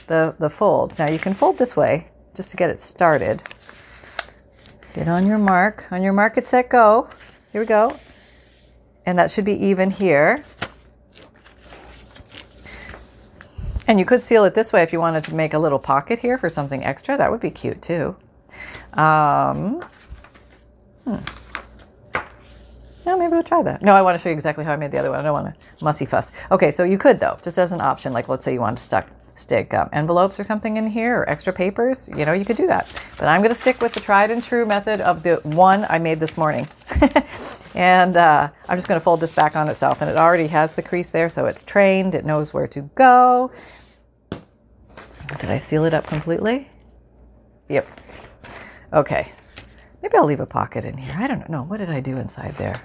the, 0.08 0.36
the 0.38 0.50
fold. 0.50 1.00
Now 1.00 1.08
you 1.08 1.18
can 1.18 1.34
fold 1.34 1.58
this 1.58 1.78
way 1.78 2.10
just 2.36 2.52
to 2.52 2.58
get 2.58 2.70
it 2.70 2.82
started. 2.82 3.42
Get 4.94 5.08
on 5.08 5.26
your 5.26 5.38
mark. 5.38 5.90
On 5.94 6.04
your 6.04 6.12
mark, 6.12 6.38
it's 6.38 6.50
set, 6.50 6.68
go. 6.68 7.08
Here 7.54 7.62
we 7.62 7.66
go. 7.66 7.98
And 9.06 9.18
that 9.18 9.32
should 9.32 9.46
be 9.46 9.54
even 9.54 9.90
here. 9.90 10.44
And 13.88 13.98
you 13.98 14.04
could 14.04 14.22
seal 14.22 14.44
it 14.44 14.56
this 14.56 14.74
way 14.74 14.84
if 14.84 14.92
you 14.92 15.00
wanted 15.00 15.24
to 15.24 15.34
make 15.34 15.54
a 15.54 15.58
little 15.58 15.80
pocket 15.80 16.20
here 16.20 16.38
for 16.38 16.50
something 16.50 16.84
extra. 16.84 17.16
That 17.16 17.32
would 17.32 17.40
be 17.40 17.50
cute 17.50 17.82
too. 17.82 18.18
Um, 18.92 19.82
hmm. 21.06 21.16
No, 23.06 23.18
maybe 23.18 23.32
we'll 23.32 23.44
try 23.44 23.64
that. 23.64 23.82
No, 23.82 23.94
I 23.94 24.02
want 24.02 24.18
to 24.18 24.22
show 24.22 24.30
you 24.30 24.36
exactly 24.36 24.64
how 24.64 24.74
I 24.74 24.76
made 24.76 24.92
the 24.92 25.00
other 25.00 25.10
one. 25.10 25.20
I 25.20 25.24
don't 25.24 25.34
want 25.34 25.56
to 25.56 25.84
mussy 25.84 26.06
fuss. 26.06 26.32
Okay, 26.52 26.72
so 26.72 26.84
you 26.84 26.98
could 26.98 27.20
though, 27.20 27.38
just 27.42 27.58
as 27.58 27.72
an 27.72 27.82
option, 27.82 28.14
like 28.14 28.30
let's 28.30 28.44
say 28.44 28.54
you 28.54 28.60
want 28.60 28.78
to 28.78 29.06
stick 29.36 29.74
um, 29.74 29.90
envelopes 29.92 30.40
or 30.40 30.44
something 30.44 30.78
in 30.78 30.88
here 30.88 31.22
or 31.22 31.30
extra 31.30 31.52
papers, 31.52 32.10
you 32.16 32.26
know, 32.26 32.34
you 32.34 32.46
could 32.46 32.58
do 32.58 32.68
that. 32.68 32.92
But 33.18 33.28
I'm 33.28 33.42
going 33.42 33.50
to 33.50 33.56
stick 33.56 33.82
with 33.82 33.94
the 33.94 34.00
tried 34.00 34.32
and 34.32 34.44
true 34.44 34.66
method 34.66 35.02
of 35.02 35.24
the 35.24 35.38
one 35.44 35.86
I 35.90 36.00
made 36.00 36.20
this 36.20 36.38
morning. 36.38 36.68
and 37.76 38.16
uh, 38.16 38.50
I'm 38.70 38.78
just 38.78 38.88
going 38.88 39.00
to 39.00 39.04
fold 39.04 39.20
this 39.20 39.34
back 39.34 39.56
on 39.56 39.68
itself. 39.68 40.02
And 40.02 40.10
it 40.10 40.18
already 40.18 40.48
has 40.48 40.76
the 40.76 40.82
crease 40.82 41.10
there, 41.10 41.30
so 41.30 41.48
it's 41.48 41.64
trained. 41.64 42.14
It 42.16 42.26
knows 42.26 42.54
where 42.54 42.68
to 42.68 42.82
go. 42.96 43.52
Did 45.40 45.50
I 45.50 45.58
seal 45.58 45.86
it 45.86 45.94
up 45.94 46.06
completely? 46.06 46.70
Yep. 47.70 47.88
Okay. 48.94 49.32
Maybe 50.02 50.18
I'll 50.18 50.26
leave 50.26 50.40
a 50.40 50.46
pocket 50.46 50.84
in 50.86 50.98
here. 50.98 51.14
I 51.16 51.28
don't 51.28 51.48
know. 51.50 51.64
What 51.64 51.78
did 51.78 51.90
I 51.90 52.00
do 52.00 52.18
inside 52.18 52.52
there? 52.54 52.76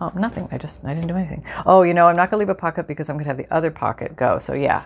Oh, 0.00 0.10
nothing. 0.16 0.48
I 0.50 0.58
just, 0.58 0.84
I 0.84 0.94
didn't 0.94 1.08
do 1.08 1.16
anything. 1.16 1.44
Oh, 1.66 1.82
you 1.82 1.94
know, 1.94 2.06
I'm 2.08 2.16
not 2.16 2.30
going 2.30 2.38
to 2.38 2.46
leave 2.46 2.48
a 2.48 2.54
pocket 2.54 2.86
because 2.86 3.08
I'm 3.08 3.16
going 3.16 3.24
to 3.24 3.28
have 3.28 3.36
the 3.36 3.52
other 3.54 3.70
pocket 3.70 4.16
go. 4.16 4.38
So, 4.38 4.54
yeah. 4.54 4.84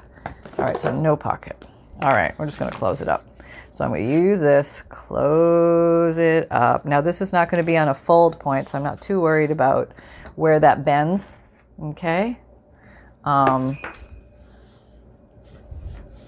All 0.59 0.65
right, 0.65 0.77
so 0.77 0.95
no 0.95 1.17
pocket. 1.17 1.67
All 2.01 2.11
right, 2.11 2.37
we're 2.39 2.47
just 2.47 2.59
going 2.59 2.71
to 2.71 2.77
close 2.77 3.01
it 3.01 3.09
up. 3.09 3.25
So 3.71 3.85
I'm 3.85 3.91
going 3.91 4.07
to 4.07 4.13
use 4.13 4.41
this, 4.41 4.83
close 4.83 6.19
it 6.19 6.49
up. 6.51 6.85
Now, 6.85 7.01
this 7.01 7.21
is 7.21 7.33
not 7.33 7.51
going 7.51 7.63
to 7.63 7.67
be 7.67 7.77
on 7.77 7.89
a 7.89 7.95
fold 7.95 8.39
point, 8.41 8.69
so 8.69 8.79
I'm 8.79 8.85
not 8.85 9.01
too 9.01 9.21
worried 9.21 9.51
about 9.51 9.93
where 10.35 10.59
that 10.61 10.85
bends. 10.85 11.37
Okay. 11.81 12.39
Um, 13.25 13.77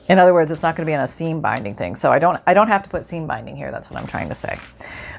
In 0.08 0.18
other 0.18 0.34
words, 0.34 0.50
it's 0.50 0.62
not 0.62 0.74
going 0.74 0.84
to 0.84 0.90
be 0.90 0.94
on 0.96 1.04
a 1.04 1.08
seam 1.08 1.40
binding 1.40 1.74
thing. 1.74 1.94
So 1.94 2.10
I 2.10 2.18
don't, 2.18 2.40
I 2.44 2.52
don't 2.52 2.66
have 2.66 2.82
to 2.82 2.88
put 2.88 3.06
seam 3.06 3.28
binding 3.28 3.56
here. 3.56 3.70
That's 3.70 3.90
what 3.90 4.00
I'm 4.00 4.08
trying 4.08 4.28
to 4.28 4.34
say. 4.34 4.58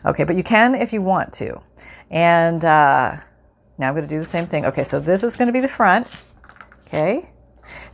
Okay, 0.05 0.23
but 0.23 0.35
you 0.35 0.43
can 0.43 0.75
if 0.75 0.93
you 0.93 1.01
want 1.01 1.33
to. 1.33 1.61
And 2.09 2.63
uh, 2.65 3.17
now 3.77 3.87
I'm 3.87 3.93
going 3.93 4.07
to 4.07 4.13
do 4.13 4.19
the 4.19 4.25
same 4.25 4.45
thing. 4.45 4.65
Okay, 4.65 4.83
so 4.83 4.99
this 4.99 5.23
is 5.23 5.35
going 5.35 5.47
to 5.47 5.53
be 5.53 5.59
the 5.59 5.67
front. 5.67 6.07
Okay, 6.87 7.29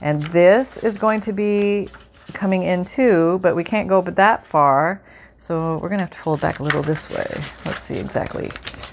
and 0.01 0.21
this 0.23 0.77
is 0.77 0.97
going 0.97 1.19
to 1.21 1.33
be 1.33 1.89
coming 2.33 2.63
in 2.63 2.83
too, 2.83 3.39
but 3.41 3.55
we 3.55 3.63
can't 3.63 3.87
go 3.87 4.01
but 4.01 4.15
that 4.15 4.45
far. 4.45 5.03
So 5.37 5.73
we're 5.75 5.89
going 5.89 5.99
to 5.99 6.05
have 6.05 6.13
to 6.13 6.19
fold 6.19 6.41
back 6.41 6.59
a 6.59 6.63
little 6.63 6.81
this 6.81 7.09
way. 7.09 7.27
Let's 7.65 7.81
see 7.81 7.97
exactly 7.97 8.51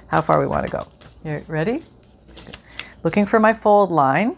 how 0.09 0.21
far 0.21 0.39
we 0.39 0.47
want 0.47 0.67
to 0.67 0.73
go. 0.73 0.87
You 1.25 1.43
ready? 1.49 1.83
Looking 3.03 3.25
for 3.25 3.41
my 3.41 3.53
fold 3.53 3.91
line. 3.91 4.37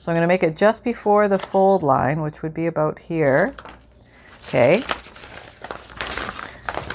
So 0.00 0.12
I'm 0.12 0.16
going 0.16 0.22
to 0.22 0.28
make 0.28 0.42
it 0.42 0.56
just 0.56 0.84
before 0.84 1.28
the 1.28 1.38
fold 1.38 1.82
line, 1.82 2.20
which 2.20 2.42
would 2.42 2.54
be 2.54 2.66
about 2.66 2.98
here. 2.98 3.54
Okay. 4.48 4.82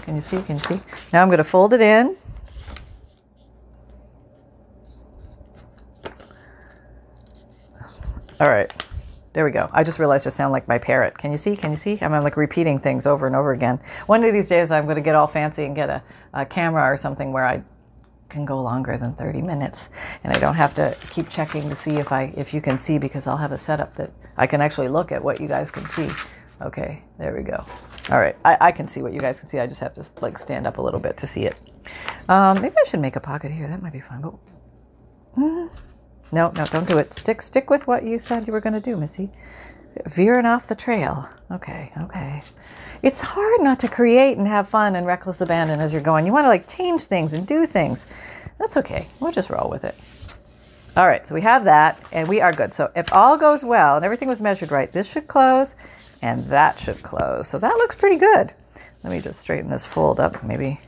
Can 0.06 0.16
you 0.16 0.22
see? 0.22 0.42
Can 0.44 0.56
you 0.58 0.62
see? 0.62 0.80
Now 1.12 1.22
I'm 1.22 1.28
going 1.28 1.40
to 1.40 1.44
fold 1.44 1.74
it 1.74 1.82
in. 1.82 2.16
All 8.40 8.48
right. 8.48 8.72
There 9.34 9.44
we 9.44 9.52
go. 9.52 9.70
I 9.74 9.84
just 9.84 9.98
realized 10.00 10.28
I 10.28 10.30
sound 10.30 10.54
like 10.54 10.68
my 10.68 10.78
parrot. 10.78 11.18
Can 11.18 11.32
you 11.32 11.38
see? 11.38 11.58
Can 11.58 11.72
you 11.72 11.78
see? 11.78 11.98
I'm, 12.02 12.14
I'm 12.14 12.24
like 12.24 12.38
repeating 12.38 12.80
things 12.80 13.06
over 13.06 13.28
and 13.28 13.36
over 13.36 13.52
again. 13.52 13.80
One 14.06 14.24
of 14.24 14.32
these 14.32 14.48
days, 14.48 14.72
I'm 14.72 14.86
going 14.86 14.96
to 14.96 15.02
get 15.02 15.16
all 15.16 15.28
fancy 15.28 15.66
and 15.66 15.76
get 15.76 15.90
a, 15.90 16.04
a 16.34 16.46
camera 16.46 16.84
or 16.84 16.96
something 16.96 17.34
where 17.34 17.46
I 17.46 17.64
can 18.30 18.46
go 18.46 18.62
longer 18.62 18.98
than 18.98 19.14
30 19.14 19.42
minutes 19.42 19.90
and 20.24 20.36
I 20.36 20.40
don't 20.40 20.56
have 20.56 20.74
to 20.76 20.96
keep 21.10 21.30
checking 21.30 21.70
to 21.70 21.76
see 21.76 21.98
if 21.98 22.12
I 22.12 22.34
if 22.36 22.54
you 22.54 22.62
can 22.62 22.80
see 22.80 22.98
because 22.98 23.28
I'll 23.28 23.38
have 23.38 23.52
a 23.52 23.58
setup 23.58 23.96
that 23.96 24.12
I 24.36 24.48
can 24.48 24.62
actually 24.62 24.88
look 24.90 25.12
at 25.12 25.24
what 25.24 25.40
you 25.40 25.48
guys 25.48 25.72
can 25.72 25.86
see. 25.86 26.10
Okay, 26.62 27.04
there 27.18 27.36
we 27.36 27.44
go. 27.44 27.66
All 28.12 28.20
right, 28.20 28.36
I, 28.46 28.58
I 28.62 28.72
can 28.72 28.88
see 28.88 29.02
what 29.02 29.14
you 29.14 29.20
guys 29.20 29.40
can 29.40 29.50
see. 29.50 29.58
I 29.58 29.66
just 29.66 29.82
have 29.82 29.94
to 29.96 30.04
like 30.22 30.38
stand 30.38 30.68
up 30.68 30.78
a 30.78 30.82
little 30.82 31.00
bit 31.00 31.18
to 31.18 31.28
see 31.28 31.46
it. 31.46 31.56
Um, 32.30 32.62
maybe 32.62 32.76
I 32.80 32.88
should 32.88 33.00
make 33.00 33.16
a 33.16 33.20
pocket 33.20 33.52
here. 33.52 33.68
That 33.68 33.82
might 33.82 33.94
be 33.94 34.00
fun. 34.00 34.22
But 34.22 34.34
mm, 35.38 35.76
no, 36.32 36.52
no, 36.56 36.66
don't 36.66 36.88
do 36.88 36.98
it. 36.98 37.14
Stick 37.14 37.42
stick 37.42 37.70
with 37.70 37.88
what 37.88 38.04
you 38.04 38.20
said 38.20 38.46
you 38.46 38.54
were 38.54 38.62
going 38.62 38.74
to 38.74 38.80
do, 38.80 38.96
Missy. 38.96 39.32
Veering 40.06 40.46
off 40.46 40.68
the 40.68 40.76
trail. 40.76 41.30
Okay, 41.50 41.92
okay. 42.02 42.44
It's 43.02 43.22
hard 43.22 43.62
not 43.62 43.80
to 43.80 43.88
create 43.88 44.38
and 44.38 44.48
have 44.48 44.68
fun 44.68 44.96
and 44.96 45.08
reckless 45.08 45.42
abandon 45.42 45.80
as 45.80 45.92
you're 45.92 46.02
going. 46.02 46.26
You 46.26 46.34
want 46.34 46.46
to 46.46 46.50
like 46.50 46.68
change 46.68 47.06
things 47.06 47.34
and 47.34 47.48
do 47.48 47.66
things. 47.66 48.06
That's 48.60 48.78
okay. 48.78 49.08
We'll 49.20 49.32
just 49.32 49.50
roll 49.50 49.70
with 49.70 49.84
it. 49.84 49.96
All 50.98 51.08
right, 51.08 51.26
so 51.28 51.36
we 51.36 51.42
have 51.42 51.66
that 51.66 52.02
and 52.12 52.28
we 52.28 52.40
are 52.40 52.54
good. 52.54 52.74
So 52.74 52.92
if 52.96 53.12
all 53.12 53.38
goes 53.38 53.66
well 53.66 53.96
and 53.98 54.06
everything 54.06 54.28
was 54.28 54.42
measured 54.42 54.72
right, 54.72 54.92
this 54.92 55.12
should 55.12 55.28
close 55.28 55.76
and 56.26 56.44
that 56.46 56.80
should 56.80 57.04
close. 57.04 57.48
So 57.48 57.60
that 57.60 57.76
looks 57.78 57.94
pretty 57.94 58.18
good. 58.18 58.52
Let 59.04 59.14
me 59.14 59.22
just 59.22 59.40
straighten 59.40 59.70
this 59.70 59.86
fold 59.86 60.20
up. 60.20 60.44
Maybe 60.44 60.80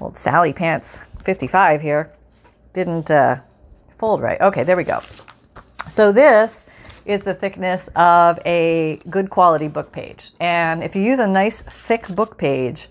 old 0.00 0.16
Sally 0.16 0.54
Pants 0.54 1.02
55 1.22 1.82
here 1.82 2.10
didn't 2.72 3.10
uh, 3.10 3.40
fold 3.98 4.22
right. 4.22 4.40
Okay, 4.40 4.64
there 4.64 4.78
we 4.78 4.84
go. 4.84 5.00
So 5.86 6.12
this 6.12 6.64
is 7.04 7.24
the 7.24 7.34
thickness 7.34 7.90
of 7.94 8.38
a 8.46 9.00
good 9.10 9.28
quality 9.28 9.68
book 9.68 9.92
page. 9.92 10.30
And 10.40 10.82
if 10.82 10.96
you 10.96 11.02
use 11.02 11.18
a 11.18 11.28
nice 11.28 11.60
thick 11.60 12.08
book 12.08 12.38
page, 12.38 12.88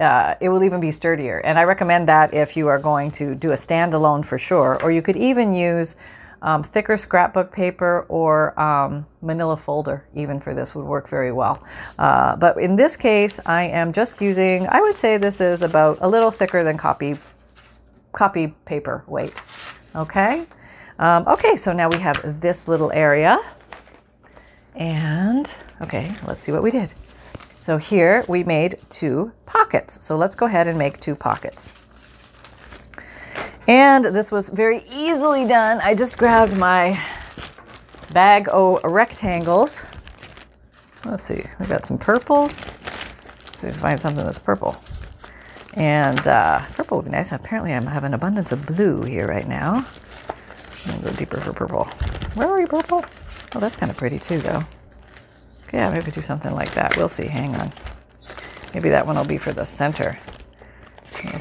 uh, 0.00 0.34
it 0.40 0.48
will 0.48 0.64
even 0.64 0.80
be 0.80 0.90
sturdier. 0.90 1.38
And 1.44 1.56
I 1.56 1.62
recommend 1.62 2.08
that 2.08 2.34
if 2.34 2.56
you 2.56 2.66
are 2.66 2.80
going 2.80 3.12
to 3.12 3.36
do 3.36 3.52
a 3.52 3.56
standalone 3.56 4.24
for 4.24 4.38
sure. 4.38 4.82
Or 4.82 4.90
you 4.90 5.02
could 5.02 5.16
even 5.16 5.52
use 5.52 5.94
um, 6.42 6.62
thicker 6.62 6.96
scrapbook 6.96 7.52
paper 7.52 8.04
or 8.08 8.58
um, 8.60 9.06
manila 9.22 9.56
folder, 9.56 10.04
even 10.14 10.40
for 10.40 10.54
this, 10.54 10.74
would 10.74 10.84
work 10.84 11.08
very 11.08 11.32
well. 11.32 11.62
Uh, 11.98 12.36
but 12.36 12.58
in 12.58 12.76
this 12.76 12.96
case, 12.96 13.40
I 13.46 13.64
am 13.64 13.92
just 13.92 14.20
using, 14.20 14.66
I 14.68 14.80
would 14.80 14.96
say 14.96 15.16
this 15.16 15.40
is 15.40 15.62
about 15.62 15.98
a 16.00 16.08
little 16.08 16.30
thicker 16.30 16.64
than 16.64 16.76
copy, 16.76 17.16
copy 18.12 18.48
paper 18.64 19.04
weight. 19.06 19.34
Okay? 19.94 20.44
Um, 20.98 21.26
okay, 21.28 21.56
so 21.56 21.72
now 21.72 21.88
we 21.88 21.98
have 21.98 22.40
this 22.40 22.68
little 22.68 22.92
area. 22.92 23.38
And, 24.74 25.52
okay, 25.80 26.12
let's 26.26 26.40
see 26.40 26.52
what 26.52 26.62
we 26.62 26.70
did. 26.70 26.92
So 27.60 27.78
here 27.78 28.24
we 28.26 28.42
made 28.42 28.78
two 28.90 29.32
pockets. 29.46 30.04
So 30.04 30.16
let's 30.16 30.34
go 30.34 30.46
ahead 30.46 30.66
and 30.66 30.76
make 30.76 30.98
two 30.98 31.14
pockets. 31.14 31.72
And 33.68 34.04
this 34.04 34.32
was 34.32 34.48
very 34.48 34.84
easily 34.90 35.46
done. 35.46 35.80
I 35.82 35.94
just 35.94 36.18
grabbed 36.18 36.56
my 36.56 37.00
bag 38.12 38.48
o 38.50 38.80
rectangles. 38.82 39.86
Let's 41.04 41.24
see, 41.24 41.44
we 41.58 41.66
got 41.66 41.86
some 41.86 41.98
purples. 41.98 42.70
Let's 43.46 43.60
see 43.60 43.68
if 43.68 43.76
we 43.76 43.80
find 43.80 44.00
something 44.00 44.24
that's 44.24 44.38
purple. 44.38 44.76
And 45.74 46.26
uh, 46.28 46.60
purple 46.76 46.98
would 46.98 47.06
be 47.06 47.10
nice. 47.10 47.32
Apparently, 47.32 47.72
I 47.72 47.80
have 47.80 48.04
an 48.04 48.14
abundance 48.14 48.52
of 48.52 48.66
blue 48.66 49.02
here 49.02 49.26
right 49.26 49.46
now. 49.46 49.86
I'm 50.86 51.00
gonna 51.00 51.10
go 51.10 51.12
deeper 51.16 51.40
for 51.40 51.52
purple. 51.52 51.84
Where 52.34 52.48
are 52.48 52.60
you, 52.60 52.66
purple? 52.66 53.04
Oh, 53.54 53.60
that's 53.60 53.76
kind 53.76 53.90
of 53.90 53.96
pretty 53.96 54.18
too, 54.18 54.38
though. 54.38 54.62
Yeah, 55.72 55.90
maybe 55.90 56.10
do 56.10 56.20
something 56.20 56.52
like 56.52 56.70
that. 56.72 56.96
We'll 56.96 57.08
see. 57.08 57.26
Hang 57.26 57.54
on. 57.56 57.72
Maybe 58.74 58.90
that 58.90 59.06
one 59.06 59.16
will 59.16 59.24
be 59.24 59.38
for 59.38 59.52
the 59.52 59.64
center. 59.64 60.18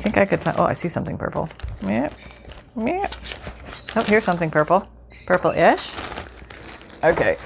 I 0.02 0.04
think 0.04 0.18
I 0.18 0.26
could 0.26 0.40
find. 0.40 0.58
Oh, 0.60 0.64
I 0.64 0.74
see 0.74 0.88
something 0.88 1.16
purple. 1.16 1.48
Yeah, 1.84 2.12
yeah. 2.76 3.08
Oh, 3.96 4.02
here's 4.02 4.24
something 4.24 4.50
purple. 4.50 4.90
Purple-ish. 5.28 5.94
Okay. 7.04 7.38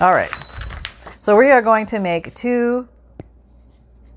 All 0.00 0.12
right. 0.12 0.30
So 1.20 1.36
we 1.36 1.52
are 1.52 1.62
going 1.62 1.86
to 1.86 2.00
make 2.00 2.34
two 2.34 2.88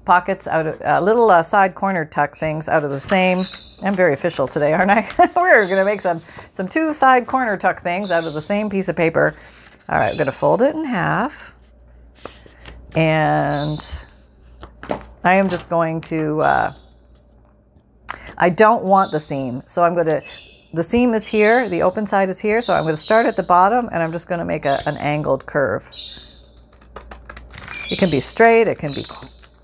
pockets 0.03 0.47
out 0.47 0.65
of 0.65 0.81
uh, 0.81 0.99
little 0.99 1.29
uh, 1.29 1.43
side 1.43 1.75
corner 1.75 2.05
tuck 2.05 2.35
things 2.35 2.67
out 2.67 2.83
of 2.83 2.89
the 2.89 2.99
same. 2.99 3.45
I'm 3.83 3.93
very 3.93 4.13
official 4.13 4.47
today, 4.47 4.73
aren't 4.73 4.89
I? 4.89 5.07
We're 5.35 5.67
going 5.67 5.77
to 5.77 5.85
make 5.85 6.01
some 6.01 6.21
some 6.49 6.67
two 6.67 6.91
side 6.91 7.27
corner 7.27 7.55
tuck 7.55 7.83
things 7.83 8.09
out 8.09 8.25
of 8.25 8.33
the 8.33 8.41
same 8.41 8.67
piece 8.67 8.89
of 8.89 8.95
paper. 8.95 9.35
All 9.87 9.99
right, 9.99 10.09
I'm 10.09 10.17
going 10.17 10.25
to 10.25 10.31
fold 10.31 10.63
it 10.63 10.75
in 10.75 10.85
half, 10.85 11.53
and 12.95 13.77
I 15.23 15.35
am 15.35 15.49
just 15.49 15.69
going 15.69 16.01
to. 16.01 16.41
Uh, 16.41 16.71
I 18.37 18.49
don't 18.49 18.83
want 18.83 19.11
the 19.11 19.19
seam, 19.19 19.61
so 19.67 19.83
I'm 19.83 19.93
going 19.93 20.07
to. 20.07 20.21
The 20.73 20.83
seam 20.83 21.13
is 21.13 21.27
here, 21.27 21.67
the 21.67 21.81
open 21.81 22.05
side 22.05 22.29
is 22.29 22.39
here, 22.39 22.61
so 22.61 22.73
I'm 22.73 22.83
going 22.83 22.95
to 22.95 23.01
start 23.01 23.25
at 23.25 23.35
the 23.35 23.43
bottom 23.43 23.89
and 23.91 24.01
I'm 24.01 24.13
just 24.13 24.29
going 24.29 24.39
to 24.39 24.45
make 24.45 24.65
a, 24.65 24.79
an 24.85 24.95
angled 24.97 25.45
curve. 25.45 25.85
It 27.91 27.99
can 27.99 28.09
be 28.09 28.21
straight, 28.21 28.69
it 28.69 28.77
can 28.77 28.93
be 28.93 29.03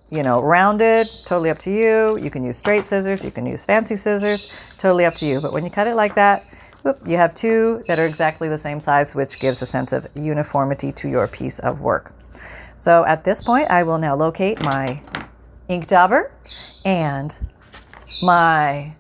you 0.10 0.24
know, 0.24 0.42
rounded, 0.42 1.08
totally 1.26 1.50
up 1.50 1.58
to 1.60 1.72
you. 1.72 2.18
You 2.18 2.30
can 2.30 2.44
use 2.44 2.58
straight 2.58 2.86
scissors, 2.86 3.24
you 3.24 3.32
can 3.32 3.46
use 3.46 3.66
fancy 3.66 3.96
scissors, 3.96 4.58
totally 4.78 5.06
up 5.06 5.14
to 5.16 5.26
you. 5.26 5.42
But 5.42 5.54
when 5.54 5.64
you 5.64 5.70
cut 5.70 5.88
it 5.88 5.96
like 5.96 6.16
that, 6.16 6.42
whoop, 6.84 7.00
you 7.06 7.18
have 7.18 7.34
two 7.34 7.82
that 7.88 8.00
are 8.00 8.06
exactly 8.06 8.48
the 8.48 8.58
same 8.58 8.80
size, 8.80 9.16
which 9.16 9.40
gives 9.40 9.62
a 9.62 9.66
sense 9.66 9.92
of 9.92 10.08
uniformity 10.16 10.92
to 10.94 11.10
your 11.10 11.28
piece 11.28 11.60
of 11.60 11.82
work. 11.82 12.14
So 12.76 13.06
at 13.06 13.24
this 13.24 13.44
point, 13.44 13.70
I 13.70 13.84
will 13.84 13.98
now 13.98 14.16
locate 14.16 14.62
my 14.62 15.02
ink 15.68 15.88
dauber 15.88 16.32
and 16.86 17.38
my 18.22 18.96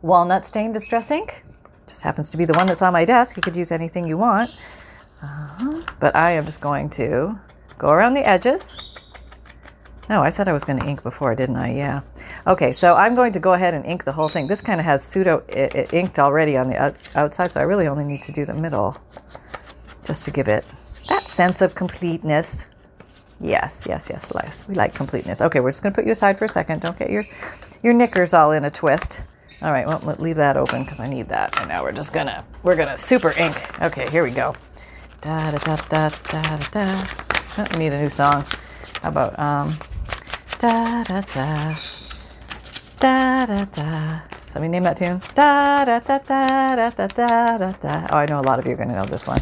walnut 0.00 0.46
stain 0.46 0.72
distress 0.72 1.10
ink. 1.10 1.44
Just 1.86 2.02
happens 2.02 2.30
to 2.30 2.36
be 2.36 2.44
the 2.44 2.54
one 2.54 2.66
that's 2.66 2.82
on 2.82 2.92
my 2.92 3.04
desk. 3.04 3.36
You 3.36 3.42
could 3.42 3.56
use 3.56 3.70
anything 3.70 4.06
you 4.06 4.16
want. 4.16 4.64
Uh-huh. 5.22 5.82
But 6.00 6.16
I 6.16 6.32
am 6.32 6.46
just 6.46 6.60
going 6.60 6.90
to 6.90 7.38
go 7.78 7.88
around 7.88 8.14
the 8.14 8.26
edges 8.26 8.92
Oh, 10.10 10.20
I 10.20 10.30
said 10.30 10.48
I 10.48 10.52
was 10.52 10.64
going 10.64 10.78
to 10.80 10.86
ink 10.86 11.02
before, 11.02 11.34
didn't 11.34 11.56
I? 11.56 11.74
Yeah. 11.74 12.00
Okay, 12.46 12.72
so 12.72 12.96
I'm 12.96 13.14
going 13.14 13.32
to 13.32 13.40
go 13.40 13.52
ahead 13.52 13.72
and 13.72 13.84
ink 13.86 14.04
the 14.04 14.12
whole 14.12 14.28
thing. 14.28 14.48
This 14.48 14.60
kind 14.60 14.80
of 14.80 14.84
has 14.84 15.04
pseudo 15.04 15.42
inked 15.92 16.18
already 16.18 16.56
on 16.56 16.68
the 16.68 16.94
outside, 17.14 17.52
so 17.52 17.60
I 17.60 17.62
really 17.62 17.86
only 17.86 18.04
need 18.04 18.20
to 18.22 18.32
do 18.32 18.44
the 18.44 18.54
middle 18.54 18.98
just 20.04 20.24
to 20.24 20.30
give 20.30 20.48
it 20.48 20.66
that 21.08 21.22
sense 21.22 21.62
of 21.62 21.74
completeness. 21.74 22.66
Yes, 23.42 23.86
yes, 23.88 24.08
yes, 24.08 24.32
yes. 24.34 24.68
We 24.68 24.76
like 24.76 24.94
completeness. 24.94 25.42
Okay, 25.42 25.58
we're 25.58 25.72
just 25.72 25.82
going 25.82 25.92
to 25.92 25.96
put 25.96 26.06
you 26.06 26.12
aside 26.12 26.38
for 26.38 26.44
a 26.44 26.48
second. 26.48 26.80
Don't 26.80 26.96
get 26.98 27.10
your 27.10 27.22
your 27.82 27.92
knickers 27.92 28.32
all 28.34 28.52
in 28.52 28.64
a 28.64 28.70
twist. 28.70 29.24
All 29.62 29.72
right, 29.72 29.86
well, 29.86 30.00
leave 30.18 30.36
that 30.36 30.56
open 30.56 30.82
because 30.82 31.00
I 31.00 31.08
need 31.08 31.28
that. 31.28 31.58
And 31.60 31.68
now 31.68 31.82
we're 31.82 31.92
just 31.92 32.12
gonna 32.12 32.44
we're 32.62 32.76
gonna 32.76 32.96
super 32.96 33.30
ink. 33.38 33.82
Okay, 33.82 34.08
here 34.10 34.22
we 34.24 34.30
go. 34.30 34.54
Da 35.20 35.50
da 35.50 35.58
da 35.58 35.76
da 35.88 36.08
da 36.08 36.56
da. 36.70 37.06
Oh, 37.58 37.66
we 37.74 37.80
need 37.80 37.92
a 37.92 38.00
new 38.00 38.08
song. 38.08 38.44
How 39.02 39.08
about 39.08 39.38
um 39.38 39.76
da 40.58 41.02
da 41.04 41.20
da 41.20 41.74
da 42.98 43.46
da 43.46 43.64
da. 43.66 44.20
Somebody 44.48 44.70
name 44.70 44.84
that 44.84 44.96
tune. 44.96 45.20
Da 45.34 45.84
da 45.84 45.98
da 45.98 46.18
da 46.18 46.76
da 46.76 46.90
da 46.90 47.58
da 47.58 47.72
da. 47.72 48.06
Oh, 48.10 48.16
I 48.16 48.26
know 48.26 48.40
a 48.40 48.42
lot 48.42 48.58
of 48.58 48.66
you 48.66 48.72
are 48.72 48.76
gonna 48.76 48.94
know 48.94 49.06
this 49.06 49.26
one. 49.26 49.40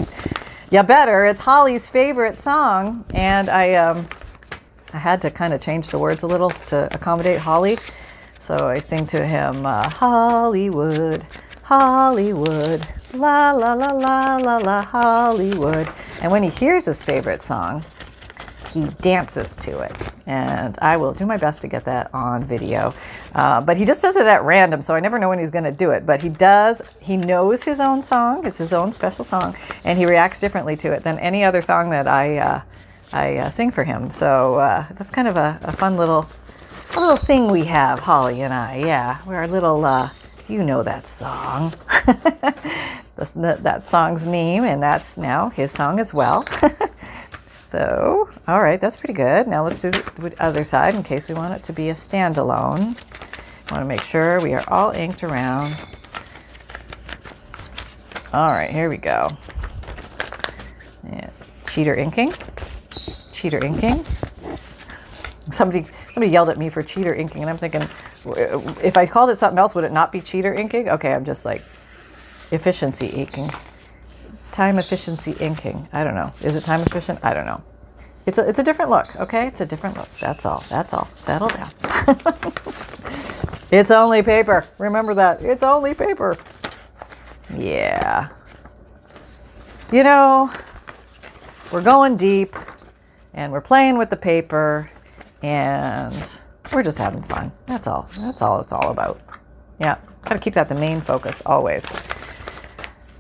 Yeah, 0.71 0.83
better. 0.83 1.27
It's 1.27 1.41
Holly's 1.41 1.91
favorite 1.91 2.39
song, 2.39 3.05
and 3.13 3.49
I 3.51 3.75
um, 3.75 4.07
I 4.93 4.99
had 4.99 5.21
to 5.23 5.31
kind 5.33 5.53
of 5.53 5.61
change 5.61 5.89
the 5.89 5.99
words 5.99 6.23
a 6.23 6.29
little 6.29 6.51
to 6.69 6.89
accommodate 6.95 7.41
Holly. 7.41 7.77
So 8.39 8.69
I 8.69 8.79
sing 8.79 9.05
to 9.09 9.27
him, 9.27 9.67
uh, 9.67 9.89
Hollywood, 9.89 11.27
Hollywood. 11.65 12.87
La 13.15 13.51
la 13.51 13.75
la 13.75 13.91
la 13.91 14.37
la 14.37 14.59
la 14.59 14.83
Hollywood. 14.83 15.89
And 16.23 16.31
when 16.31 16.45
he 16.45 16.51
hears 16.51 16.87
his 16.87 17.03
favorite 17.03 17.43
song, 17.43 17.85
he 18.73 18.85
dances 19.01 19.57
to 19.57 19.81
it. 19.81 19.93
And 20.27 20.79
I 20.81 20.97
will 20.97 21.13
do 21.13 21.27
my 21.27 21.37
best 21.37 21.63
to 21.63 21.69
get 21.69 21.85
that 21.87 22.13
on 22.15 22.45
video. 22.45 22.95
Uh, 23.35 23.61
but 23.61 23.77
he 23.77 23.85
just 23.85 24.03
does 24.03 24.17
it 24.17 24.27
at 24.27 24.43
random, 24.45 24.83
so 24.83 24.95
I 24.95 25.01
never 25.01 25.19
know 25.19 25.29
when 25.29 25.39
he's 25.39 25.51
going 25.51 25.65
to 25.65 25.73
do 25.73 25.91
it. 25.91 26.07
But 26.07 26.23
he 26.23 26.29
does, 26.29 26.81
he 27.01 27.17
knows 27.17 27.65
his 27.65 27.81
own 27.81 28.03
song, 28.03 28.47
it's 28.47 28.59
his 28.59 28.73
own 28.73 28.93
special 28.93 29.25
song, 29.25 29.57
and 29.85 29.99
he 29.99 30.07
reacts 30.07 30.41
differently 30.41 30.77
to 30.79 30.93
it 30.93 31.03
than 31.03 31.19
any 31.19 31.45
other 31.45 31.63
song 31.63 31.91
that 31.91 32.07
I, 32.07 32.39
uh, 32.39 32.61
I 33.13 33.37
uh, 33.37 33.51
sing 33.51 33.71
for 33.71 33.85
him. 33.85 34.11
So 34.11 34.57
uh, 34.57 34.87
that's 34.95 35.11
kind 35.11 35.29
of 35.29 35.37
a, 35.37 35.59
a, 35.63 35.73
fun 35.73 35.97
little, 35.97 36.29
a 36.97 37.01
little 37.01 37.17
thing 37.17 37.51
we 37.51 37.65
have, 37.65 38.01
Holly 38.01 38.43
and 38.43 38.55
I. 38.55 38.79
Yeah, 38.79 39.19
we're 39.27 39.37
our 39.37 39.49
little, 39.49 39.85
uh, 39.85 40.11
you 40.49 40.63
know 40.63 40.83
that 40.83 41.07
song. 41.07 41.73
that 43.17 43.83
song's 43.83 44.25
name, 44.25 44.65
and 44.65 44.83
that's 44.83 45.17
now 45.17 45.51
his 45.51 45.71
song 45.73 46.01
as 46.01 46.15
well. 46.15 46.45
So, 47.71 48.29
all 48.49 48.61
right, 48.61 48.81
that's 48.81 48.97
pretty 48.97 49.15
good. 49.15 49.47
Now 49.47 49.63
let's 49.63 49.81
do 49.81 49.93
the 49.93 50.35
other 50.41 50.65
side 50.65 50.97
in 50.97 51.05
case 51.05 51.29
we 51.29 51.37
want 51.37 51.55
it 51.55 51.63
to 51.63 51.73
be 51.73 51.89
a 51.89 51.93
standalone. 51.93 53.01
Want 53.71 53.83
to 53.83 53.85
make 53.85 54.01
sure 54.01 54.41
we 54.41 54.55
are 54.55 54.65
all 54.67 54.91
inked 54.91 55.23
around. 55.23 55.81
All 58.33 58.49
right, 58.49 58.69
here 58.71 58.91
we 58.91 58.97
go. 58.97 59.31
Yeah. 61.13 61.31
cheater 61.69 61.95
inking. 61.95 62.33
Cheater 63.33 63.65
inking. 63.65 64.05
Somebody 65.53 65.87
somebody 66.09 66.33
yelled 66.33 66.49
at 66.49 66.59
me 66.59 66.71
for 66.71 66.83
cheater 66.83 67.15
inking, 67.15 67.43
and 67.43 67.49
I'm 67.49 67.57
thinking, 67.57 67.83
if 68.83 68.97
I 68.97 69.07
called 69.07 69.31
it 69.31 69.37
something 69.37 69.61
else, 69.61 69.77
would 69.77 69.85
it 69.85 69.93
not 69.93 70.11
be 70.11 70.21
cheater 70.21 70.53
inking? 70.53 70.89
Okay, 70.89 71.13
I'm 71.13 71.25
just 71.25 71.45
like 71.45 71.63
efficiency 72.51 73.07
inking. 73.07 73.49
Time 74.53 74.79
efficiency 74.79 75.33
inking. 75.41 75.89
I 75.93 76.05
don't 76.05 76.15
know. 76.15 76.33
Is 76.43 76.57
it 76.57 76.63
time 76.63 76.81
efficient? 76.81 77.21
I 77.23 77.35
don't 77.35 77.47
know. 77.47 77.63
It's 78.27 78.39
a, 78.39 78.49
it's 78.49 78.59
a 78.59 78.63
different 78.63 78.91
look, 78.91 79.07
okay? 79.21 79.47
It's 79.47 79.61
a 79.61 79.67
different 79.67 79.97
look. 79.97 80.11
That's 80.21 80.45
all. 80.45 80.63
That's 80.69 80.93
all. 80.93 81.09
Settle 81.17 81.49
down. 81.49 81.71
it's 83.71 83.91
only 83.91 84.23
paper. 84.23 84.67
Remember 84.79 85.15
that. 85.15 85.43
It's 85.43 85.63
only 85.63 85.95
paper. 85.95 86.37
Yeah. 87.57 88.29
You 89.93 90.05
know, 90.05 90.53
we're 91.73 91.83
going 91.83 92.17
deep 92.17 92.55
and 93.35 93.53
we're 93.53 93.61
playing 93.61 93.99
with 93.99 94.11
the 94.11 94.17
paper 94.17 94.91
and 95.43 96.41
we're 96.73 96.83
just 96.83 96.99
having 96.99 97.23
fun. 97.23 97.51
That's 97.67 97.87
all. 97.87 98.09
That's 98.19 98.43
all 98.43 98.61
it's 98.61 98.73
all 98.73 98.91
about. 98.91 99.21
Yeah. 99.81 99.97
Got 100.25 100.35
to 100.35 100.39
keep 100.41 100.55
that 100.55 100.69
the 100.69 100.75
main 100.75 101.01
focus 101.01 101.43
always. 101.47 101.85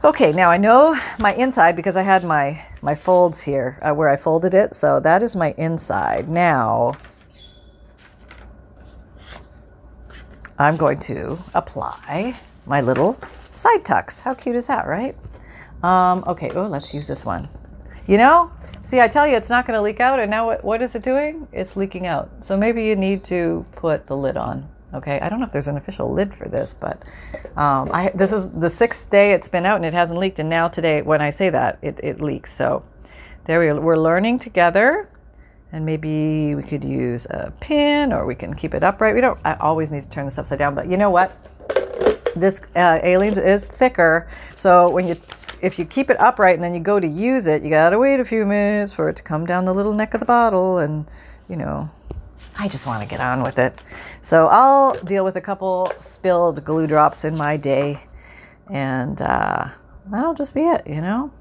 Okay, 0.02 0.32
now 0.32 0.48
I 0.48 0.56
know 0.56 0.96
my 1.18 1.34
inside 1.34 1.76
because 1.76 1.94
I 1.94 2.00
had 2.00 2.24
my, 2.24 2.64
my 2.80 2.94
folds 2.94 3.42
here 3.42 3.78
uh, 3.82 3.92
where 3.92 4.08
I 4.08 4.16
folded 4.16 4.54
it. 4.54 4.74
So 4.74 4.98
that 5.00 5.22
is 5.22 5.36
my 5.36 5.52
inside. 5.58 6.26
Now 6.26 6.94
I'm 10.58 10.78
going 10.78 11.00
to 11.00 11.36
apply 11.52 12.34
my 12.64 12.80
little 12.80 13.18
side 13.52 13.84
tucks. 13.84 14.20
How 14.20 14.32
cute 14.32 14.56
is 14.56 14.68
that, 14.68 14.86
right? 14.86 15.14
Um, 15.82 16.24
okay, 16.26 16.48
oh, 16.54 16.66
let's 16.66 16.94
use 16.94 17.06
this 17.06 17.26
one. 17.26 17.50
You 18.06 18.16
know, 18.16 18.50
see, 18.82 19.02
I 19.02 19.08
tell 19.08 19.26
you 19.26 19.36
it's 19.36 19.50
not 19.50 19.66
going 19.66 19.76
to 19.76 19.82
leak 19.82 20.00
out, 20.00 20.18
and 20.18 20.30
now 20.30 20.46
what, 20.46 20.64
what 20.64 20.80
is 20.80 20.94
it 20.94 21.02
doing? 21.02 21.46
It's 21.52 21.76
leaking 21.76 22.06
out. 22.06 22.30
So 22.40 22.56
maybe 22.56 22.86
you 22.86 22.96
need 22.96 23.20
to 23.24 23.66
put 23.72 24.06
the 24.06 24.16
lid 24.16 24.38
on. 24.38 24.66
Okay, 24.92 25.20
I 25.20 25.28
don't 25.28 25.38
know 25.38 25.46
if 25.46 25.52
there's 25.52 25.68
an 25.68 25.76
official 25.76 26.12
lid 26.12 26.34
for 26.34 26.48
this, 26.48 26.72
but 26.72 27.00
um, 27.56 27.88
I, 27.92 28.10
this 28.14 28.32
is 28.32 28.52
the 28.52 28.68
sixth 28.68 29.08
day 29.08 29.32
it's 29.32 29.48
been 29.48 29.64
out 29.64 29.76
and 29.76 29.84
it 29.84 29.94
hasn't 29.94 30.18
leaked. 30.18 30.40
And 30.40 30.50
now 30.50 30.66
today, 30.66 31.00
when 31.02 31.20
I 31.20 31.30
say 31.30 31.48
that, 31.50 31.78
it, 31.80 32.00
it 32.02 32.20
leaks. 32.20 32.52
So 32.52 32.84
there 33.44 33.60
we 33.60 33.68
are. 33.68 33.80
We're 33.80 33.96
learning 33.96 34.40
together, 34.40 35.08
and 35.70 35.86
maybe 35.86 36.56
we 36.56 36.62
could 36.64 36.82
use 36.82 37.26
a 37.26 37.52
pin 37.60 38.12
or 38.12 38.26
we 38.26 38.34
can 38.34 38.54
keep 38.54 38.74
it 38.74 38.82
upright. 38.82 39.14
We 39.14 39.20
don't. 39.20 39.38
I 39.44 39.54
always 39.54 39.92
need 39.92 40.02
to 40.02 40.08
turn 40.08 40.24
this 40.24 40.38
upside 40.38 40.58
down, 40.58 40.74
but 40.74 40.88
you 40.88 40.96
know 40.96 41.10
what? 41.10 41.36
This 42.34 42.60
uh, 42.74 43.00
Aleene's 43.02 43.38
is 43.38 43.66
thicker, 43.66 44.28
so 44.56 44.90
when 44.90 45.06
you 45.06 45.16
if 45.62 45.78
you 45.78 45.84
keep 45.84 46.10
it 46.10 46.18
upright 46.20 46.54
and 46.54 46.64
then 46.64 46.74
you 46.74 46.80
go 46.80 46.98
to 46.98 47.06
use 47.06 47.46
it, 47.46 47.62
you 47.62 47.70
gotta 47.70 47.98
wait 47.98 48.18
a 48.18 48.24
few 48.24 48.46
minutes 48.46 48.92
for 48.92 49.08
it 49.08 49.16
to 49.16 49.22
come 49.22 49.46
down 49.46 49.66
the 49.66 49.74
little 49.74 49.94
neck 49.94 50.14
of 50.14 50.20
the 50.20 50.26
bottle 50.26 50.78
and 50.78 51.06
you 51.48 51.56
know 51.56 51.90
I 52.60 52.68
just 52.68 52.84
want 52.84 53.02
to 53.02 53.08
get 53.08 53.20
on 53.20 53.42
with 53.42 53.58
it. 53.58 53.82
So 54.20 54.46
I'll 54.48 54.92
deal 54.92 55.24
with 55.24 55.36
a 55.36 55.40
couple 55.40 55.90
spilled 55.98 56.62
glue 56.62 56.86
drops 56.86 57.24
in 57.24 57.34
my 57.34 57.56
day, 57.56 58.02
and 58.70 59.20
uh, 59.22 59.68
that'll 60.10 60.34
just 60.34 60.52
be 60.52 60.60
it, 60.60 60.86
you 60.86 61.00
know? 61.00 61.32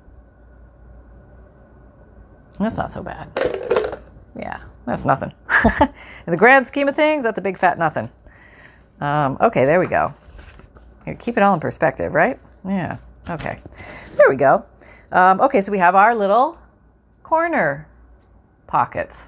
That's 2.57 2.77
not 2.77 2.89
so 2.89 3.03
bad. 3.03 3.27
Yeah, 4.33 4.61
that's 4.85 5.03
nothing. 5.03 5.33
in 5.81 6.31
the 6.31 6.37
grand 6.37 6.65
scheme 6.65 6.87
of 6.87 6.95
things, 6.95 7.25
that's 7.25 7.37
a 7.37 7.41
big 7.41 7.57
fat 7.57 7.77
nothing. 7.77 8.09
Um, 9.01 9.37
okay, 9.41 9.65
there 9.65 9.81
we 9.81 9.87
go. 9.87 10.13
Here, 11.03 11.15
keep 11.15 11.35
it 11.35 11.43
all 11.43 11.53
in 11.53 11.59
perspective, 11.59 12.13
right? 12.13 12.39
Yeah, 12.65 12.95
okay. 13.29 13.59
There 14.15 14.29
we 14.29 14.37
go. 14.37 14.63
Um, 15.11 15.41
okay, 15.41 15.59
so 15.59 15.73
we 15.73 15.79
have 15.79 15.95
our 15.95 16.15
little 16.15 16.57
corner 17.23 17.89
pockets. 18.67 19.27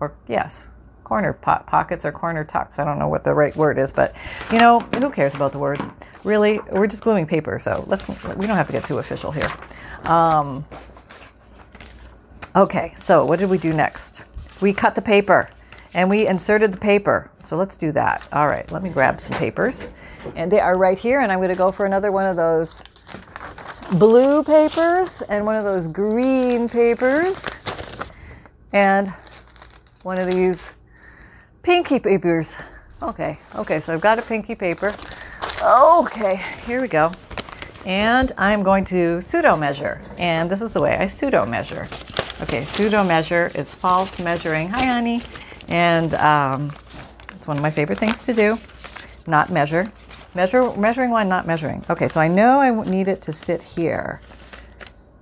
Or, 0.00 0.14
yes, 0.28 0.68
corner 1.10 1.32
po- 1.32 1.64
pockets 1.66 2.04
or 2.04 2.12
corner 2.12 2.44
tucks. 2.44 2.78
I 2.78 2.84
don't 2.84 2.96
know 2.96 3.08
what 3.08 3.24
the 3.24 3.34
right 3.34 3.54
word 3.56 3.78
is, 3.78 3.92
but 3.92 4.14
you 4.52 4.60
know, 4.60 4.78
who 4.78 5.10
cares 5.10 5.34
about 5.34 5.50
the 5.50 5.58
words? 5.58 5.84
Really, 6.22 6.60
we're 6.70 6.86
just 6.86 7.02
gluing 7.02 7.26
paper, 7.26 7.58
so 7.58 7.84
let's. 7.88 8.08
We 8.36 8.46
don't 8.46 8.56
have 8.56 8.68
to 8.68 8.72
get 8.72 8.84
too 8.84 8.98
official 8.98 9.32
here. 9.32 9.50
Um, 10.04 10.64
okay, 12.54 12.92
so 12.94 13.26
what 13.26 13.40
did 13.40 13.50
we 13.50 13.58
do 13.58 13.72
next? 13.72 14.22
We 14.60 14.72
cut 14.72 14.94
the 14.94 15.02
paper 15.02 15.50
and 15.94 16.08
we 16.08 16.28
inserted 16.28 16.72
the 16.72 16.78
paper. 16.78 17.28
So 17.40 17.56
let's 17.56 17.76
do 17.76 17.90
that. 17.90 18.24
All 18.32 18.46
right, 18.46 18.70
let 18.70 18.80
me 18.80 18.90
grab 18.90 19.20
some 19.20 19.36
papers, 19.36 19.88
and 20.36 20.52
they 20.52 20.60
are 20.60 20.78
right 20.78 20.96
here. 20.96 21.22
And 21.22 21.32
I'm 21.32 21.40
going 21.40 21.48
to 21.48 21.56
go 21.56 21.72
for 21.72 21.86
another 21.86 22.12
one 22.12 22.26
of 22.26 22.36
those 22.36 22.80
blue 23.94 24.44
papers 24.44 25.22
and 25.22 25.44
one 25.44 25.56
of 25.56 25.64
those 25.64 25.88
green 25.88 26.68
papers 26.68 27.44
and 28.72 29.12
one 30.04 30.16
of 30.16 30.30
these 30.30 30.76
pinky 31.62 31.98
papers. 31.98 32.56
Okay, 33.02 33.38
okay, 33.56 33.80
so 33.80 33.92
I've 33.92 34.00
got 34.00 34.18
a 34.18 34.22
pinky 34.22 34.54
paper. 34.54 34.94
Okay, 35.62 36.44
here 36.66 36.80
we 36.80 36.88
go. 36.88 37.12
And 37.86 38.32
I'm 38.36 38.62
going 38.62 38.84
to 38.86 39.20
pseudo 39.20 39.56
measure. 39.56 40.02
And 40.18 40.50
this 40.50 40.60
is 40.60 40.74
the 40.74 40.82
way 40.82 40.96
I 40.96 41.06
pseudo 41.06 41.46
measure. 41.46 41.88
Okay, 42.42 42.64
pseudo 42.64 43.02
measure 43.04 43.50
is 43.54 43.74
false 43.74 44.18
measuring. 44.20 44.68
Hi, 44.68 44.84
honey. 44.84 45.22
And 45.68 46.14
um, 46.14 46.72
it's 47.34 47.48
one 47.48 47.56
of 47.56 47.62
my 47.62 47.70
favorite 47.70 47.98
things 47.98 48.24
to 48.24 48.34
do. 48.34 48.58
Not 49.26 49.50
measure. 49.50 49.90
Measure, 50.34 50.74
measuring 50.76 51.10
one, 51.10 51.28
not 51.28 51.46
measuring. 51.46 51.84
Okay, 51.88 52.08
so 52.08 52.20
I 52.20 52.28
know 52.28 52.60
I 52.60 52.70
need 52.84 53.08
it 53.08 53.22
to 53.22 53.32
sit 53.32 53.62
here. 53.62 54.20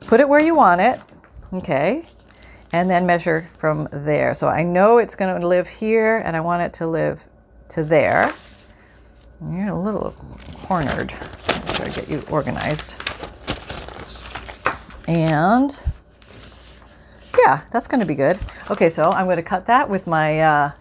Put 0.00 0.20
it 0.20 0.28
where 0.28 0.40
you 0.40 0.54
want 0.54 0.80
it. 0.80 1.00
Okay 1.52 2.04
and 2.72 2.90
then 2.90 3.06
measure 3.06 3.48
from 3.56 3.88
there. 3.92 4.34
So 4.34 4.48
I 4.48 4.62
know 4.62 4.98
it's 4.98 5.14
going 5.14 5.40
to 5.40 5.46
live 5.46 5.68
here 5.68 6.18
and 6.18 6.36
I 6.36 6.40
want 6.40 6.62
it 6.62 6.72
to 6.74 6.86
live 6.86 7.24
to 7.70 7.84
there. 7.84 8.32
You're 9.40 9.68
a 9.68 9.78
little 9.78 10.14
cornered. 10.62 11.12
Make 11.12 11.74
sure 11.76 11.86
I 11.86 11.90
get 11.90 12.08
you 12.08 12.22
organized. 12.30 12.96
And 15.06 15.80
yeah, 17.38 17.62
that's 17.70 17.86
going 17.86 18.00
to 18.00 18.06
be 18.06 18.14
good. 18.14 18.38
Okay, 18.70 18.88
so 18.88 19.10
I'm 19.10 19.26
going 19.26 19.36
to 19.36 19.42
cut 19.42 19.66
that 19.66 19.88
with 19.88 20.06
my 20.06 20.40
uh, 20.40 20.72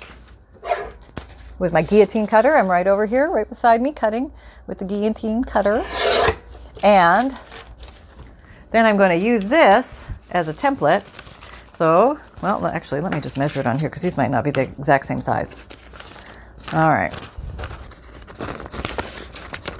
with 1.59 1.71
my 1.71 1.81
guillotine 1.81 2.27
cutter. 2.27 2.57
I'm 2.57 2.67
right 2.67 2.87
over 2.87 3.05
here, 3.05 3.29
right 3.29 3.47
beside 3.47 3.81
me, 3.81 3.91
cutting 3.93 4.31
with 4.65 4.79
the 4.79 4.85
guillotine 4.85 5.43
cutter. 5.43 5.85
And 6.83 7.37
then 8.71 8.85
I'm 8.85 8.97
going 8.97 9.17
to 9.17 9.25
use 9.25 9.45
this 9.45 10.11
as 10.31 10.47
a 10.47 10.53
template 10.53 11.03
so, 11.77 12.17
well, 12.41 12.65
actually, 12.65 13.01
let 13.01 13.13
me 13.13 13.21
just 13.21 13.37
measure 13.37 13.59
it 13.59 13.67
on 13.67 13.77
here 13.77 13.87
because 13.87 14.01
these 14.01 14.17
might 14.17 14.31
not 14.31 14.43
be 14.43 14.49
the 14.49 14.61
exact 14.61 15.05
same 15.05 15.21
size. 15.21 15.55
All 16.73 16.89
right. 16.89 17.11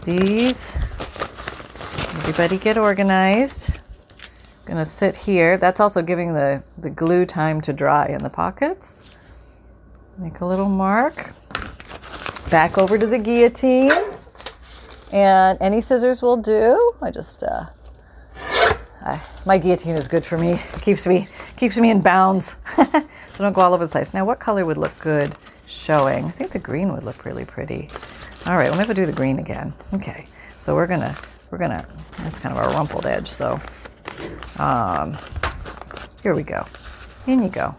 These, 0.06 0.76
everybody 2.20 2.60
get 2.60 2.78
organized. 2.78 3.80
Gonna 4.66 4.86
sit 4.86 5.16
here. 5.16 5.58
That's 5.58 5.80
also 5.80 6.04
giving 6.04 6.36
the, 6.36 6.62
the 6.78 6.92
glue 6.92 7.26
time 7.26 7.62
to 7.62 7.74
dry 7.74 8.06
in 8.06 8.22
the 8.22 8.30
pockets. 8.30 9.16
Make 10.20 10.42
a 10.42 10.46
little 10.46 10.70
mark. 10.70 11.32
Back 12.52 12.78
over 12.78 13.00
to 13.00 13.08
the 13.08 13.18
guillotine. 13.18 13.92
And 15.12 15.58
any 15.62 15.82
scissors 15.82 16.22
will 16.22 16.38
do. 16.38 16.94
I 17.02 17.10
just 17.10 17.42
uh, 17.42 17.66
uh, 19.08 19.17
my 19.46 19.58
guillotine 19.58 19.96
is 19.96 20.08
good 20.08 20.26
for 20.26 20.38
me. 20.38 20.52
It 20.52 20.82
keeps 20.82 21.08
me 21.08 21.28
keeps 21.56 21.78
me 21.78 21.89
in 21.89 22.02
bounds, 22.02 22.58
so 22.76 22.84
don't 23.38 23.54
go 23.54 23.62
all 23.62 23.74
over 23.74 23.86
the 23.86 23.91
place. 23.91 24.13
Now, 24.13 24.26
what 24.26 24.39
color 24.39 24.65
would 24.65 24.76
look 24.76 24.98
good 25.00 25.36
showing? 25.65 26.26
I 26.26 26.32
think 26.32 26.52
the 26.52 26.60
green 26.60 26.91
would 26.91 27.04
look 27.04 27.24
really 27.24 27.46
pretty. 27.46 27.89
All 28.46 28.58
right, 28.58 28.70
let 28.70 28.74
me 28.74 28.80
never 28.80 28.93
do 28.93 29.06
the 29.06 29.13
green 29.13 29.39
again. 29.39 29.74
Okay, 29.93 30.28
so 30.60 30.76
we're 30.76 30.88
gonna 30.88 31.15
we're 31.52 31.58
gonna, 31.58 31.88
that's 32.20 32.38
kind 32.38 32.58
of 32.58 32.65
a 32.65 32.70
rumpled 32.76 33.06
edge, 33.06 33.30
so 33.30 33.58
um, 34.62 35.17
here 36.22 36.36
we 36.36 36.43
go. 36.43 36.65
In 37.26 37.41
you 37.41 37.50
go. 37.50 37.76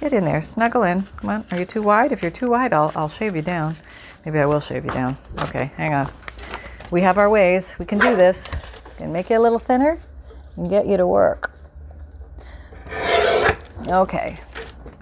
Get 0.00 0.14
in 0.14 0.24
there, 0.24 0.40
snuggle 0.40 0.84
in. 0.84 1.02
Come 1.18 1.30
on, 1.30 1.44
are 1.50 1.58
you 1.58 1.66
too 1.66 1.82
wide? 1.82 2.12
If 2.12 2.22
you're 2.22 2.30
too 2.30 2.50
wide, 2.50 2.72
I'll, 2.72 2.90
I'll 2.96 3.10
shave 3.10 3.36
you 3.36 3.42
down. 3.42 3.76
Maybe 4.24 4.38
I 4.38 4.46
will 4.46 4.60
shave 4.60 4.84
you 4.84 4.90
down. 4.90 5.18
Okay, 5.42 5.66
hang 5.76 5.92
on. 5.92 6.08
We 6.90 7.02
have 7.02 7.18
our 7.18 7.28
ways. 7.28 7.76
We 7.78 7.84
can 7.84 7.98
do 7.98 8.16
this. 8.16 8.50
Can 8.96 9.12
make 9.12 9.28
you 9.30 9.38
a 9.38 9.40
little 9.40 9.58
thinner 9.58 9.98
and 10.56 10.68
get 10.68 10.86
you 10.86 10.96
to 10.96 11.06
work. 11.06 11.52
Okay, 13.88 14.38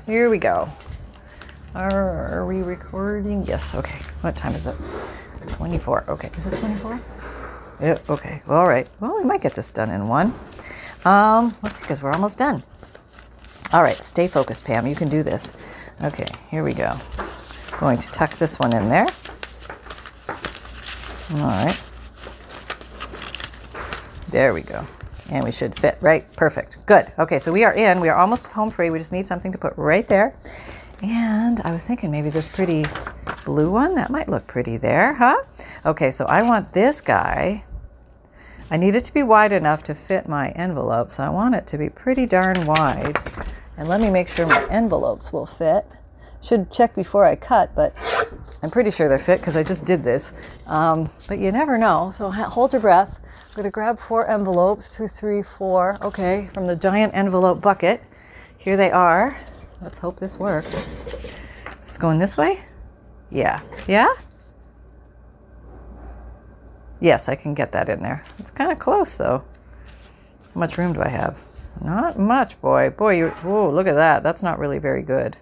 here 0.07 0.31
we 0.31 0.39
go. 0.39 0.69
Are, 1.75 2.41
are 2.41 2.47
we 2.47 2.63
recording? 2.63 3.45
Yes, 3.47 3.75
okay. 3.75 3.99
What 4.23 4.37
time 4.37 4.55
is 4.55 4.67
it? 4.67 4.77
24. 5.49 6.05
Okay, 6.09 6.29
is 6.29 6.47
it 6.47 6.55
24? 6.59 7.01
Yeah, 7.81 7.99
okay. 8.09 8.43
All 8.49 8.67
right. 8.67 8.89
Well, 9.01 9.17
we 9.17 9.25
might 9.25 9.41
get 9.41 9.55
this 9.55 9.71
done 9.71 9.91
in 9.91 10.09
one. 10.09 10.35
Um, 11.05 11.55
let's 11.63 11.77
see, 11.77 11.83
because 11.83 12.03
we're 12.03 12.13
almost 12.13 12.39
done. 12.39 12.63
All 13.73 13.83
right, 13.83 14.03
stay 14.03 14.27
focused, 14.29 14.65
Pam. 14.65 14.87
You 14.87 14.97
can 14.97 15.09
do 15.09 15.23
this. 15.23 15.53
Okay, 16.03 16.27
here 16.51 16.65
we 16.65 16.73
go. 16.73 16.97
Going 17.79 17.99
to 17.99 18.11
tuck 18.11 18.37
this 18.37 18.59
one 18.59 18.75
in 18.75 18.89
there. 18.89 19.07
All 21.35 21.47
right. 21.47 21.81
There 24.31 24.53
we 24.53 24.63
go. 24.63 24.85
And 25.31 25.45
we 25.45 25.53
should 25.53 25.79
fit, 25.79 25.97
right? 26.01 26.31
Perfect. 26.37 26.85
Good. 26.87 27.13
Okay, 27.19 27.39
so 27.39 27.53
we 27.53 27.65
are 27.65 27.73
in. 27.73 28.01
We 28.01 28.09
are 28.09 28.17
almost 28.17 28.49
home 28.49 28.71
free. 28.71 28.91
We 28.91 28.99
just 28.99 29.13
need 29.13 29.27
something 29.27 29.53
to 29.53 29.59
put 29.59 29.73
right 29.77 30.07
there. 30.09 30.35
And 31.03 31.61
I 31.63 31.73
was 31.73 31.87
thinking 31.87 32.11
maybe 32.11 32.31
this 32.31 32.55
pretty 32.55 32.85
blue 33.45 33.71
one, 33.71 33.95
that 33.95 34.11
might 34.11 34.29
look 34.29 34.47
pretty 34.47 34.77
there, 34.77 35.15
huh? 35.15 35.43
Okay, 35.87 36.11
so 36.11 36.27
I 36.27 36.43
want 36.43 36.73
this 36.73 37.01
guy. 37.01 37.65
I 38.71 38.77
need 38.77 38.95
it 38.95 39.05
to 39.05 39.15
be 39.15 39.23
wide 39.23 39.53
enough 39.53 39.83
to 39.85 39.95
fit 39.95 40.29
my 40.29 40.51
envelope, 40.51 41.11
so 41.11 41.23
I 41.23 41.31
want 41.31 41.55
it 41.55 41.67
to 41.69 41.79
be 41.79 41.89
pretty 41.89 42.27
darn 42.27 42.67
wide. 42.67 43.17
And 43.77 43.89
let 43.89 44.01
me 44.01 44.11
make 44.11 44.29
sure 44.29 44.47
my 44.47 44.67
envelopes 44.69 45.33
will 45.33 45.47
fit. 45.47 45.87
Should 46.43 46.71
check 46.71 46.95
before 46.95 47.25
I 47.25 47.35
cut, 47.35 47.75
but 47.75 47.95
I'm 48.63 48.71
pretty 48.71 48.91
sure 48.91 49.09
they're 49.09 49.19
fit 49.19 49.41
because 49.41 49.57
I 49.57 49.63
just 49.63 49.87
did 49.87 50.05
this. 50.05 50.33
Um, 50.67 51.09
but 51.29 51.39
you 51.39 51.51
never 51.51 51.79
know, 51.79 52.13
so 52.17 52.31
hold 52.31 52.73
your 52.73 52.81
breath. 52.81 53.20
I'm 53.51 53.57
going 53.57 53.65
to 53.65 53.71
grab 53.71 53.99
four 53.99 54.31
envelopes, 54.31 54.89
two, 54.89 55.09
three, 55.09 55.43
four. 55.43 55.99
Okay, 56.03 56.49
from 56.55 56.69
the 56.69 56.77
giant 56.77 57.17
envelope 57.17 57.61
bucket. 57.61 58.01
Here 58.57 58.77
they 58.77 58.93
are. 58.93 59.37
Let's 59.81 59.99
hope 59.99 60.21
this 60.21 60.39
works. 60.39 60.89
It's 61.81 61.99
going 61.99 62.21
this 62.21 62.37
way? 62.37 62.61
Yeah. 63.29 63.61
Yeah? 63.89 64.07
Yes, 67.01 67.29
I 67.29 67.35
can 67.35 67.55
get 67.55 67.73
that 67.73 67.89
in 67.89 68.05
there. 68.05 68.23
It's 68.39 68.53
kind 68.53 68.71
of 68.71 68.79
close 68.79 69.17
though. 69.17 69.43
How 70.55 70.61
much 70.61 70.79
room 70.79 70.93
do 70.93 71.03
I 71.03 71.09
have? 71.09 71.37
Not 71.83 72.21
much, 72.21 72.61
boy. 72.61 72.91
Boy, 72.91 73.17
you 73.17 73.29
whoa, 73.31 73.69
look 73.69 73.89
at 73.89 73.95
that. 73.95 74.23
That's 74.23 74.45
not 74.45 74.61
really 74.61 74.79
very 74.79 75.03
good. 75.03 75.37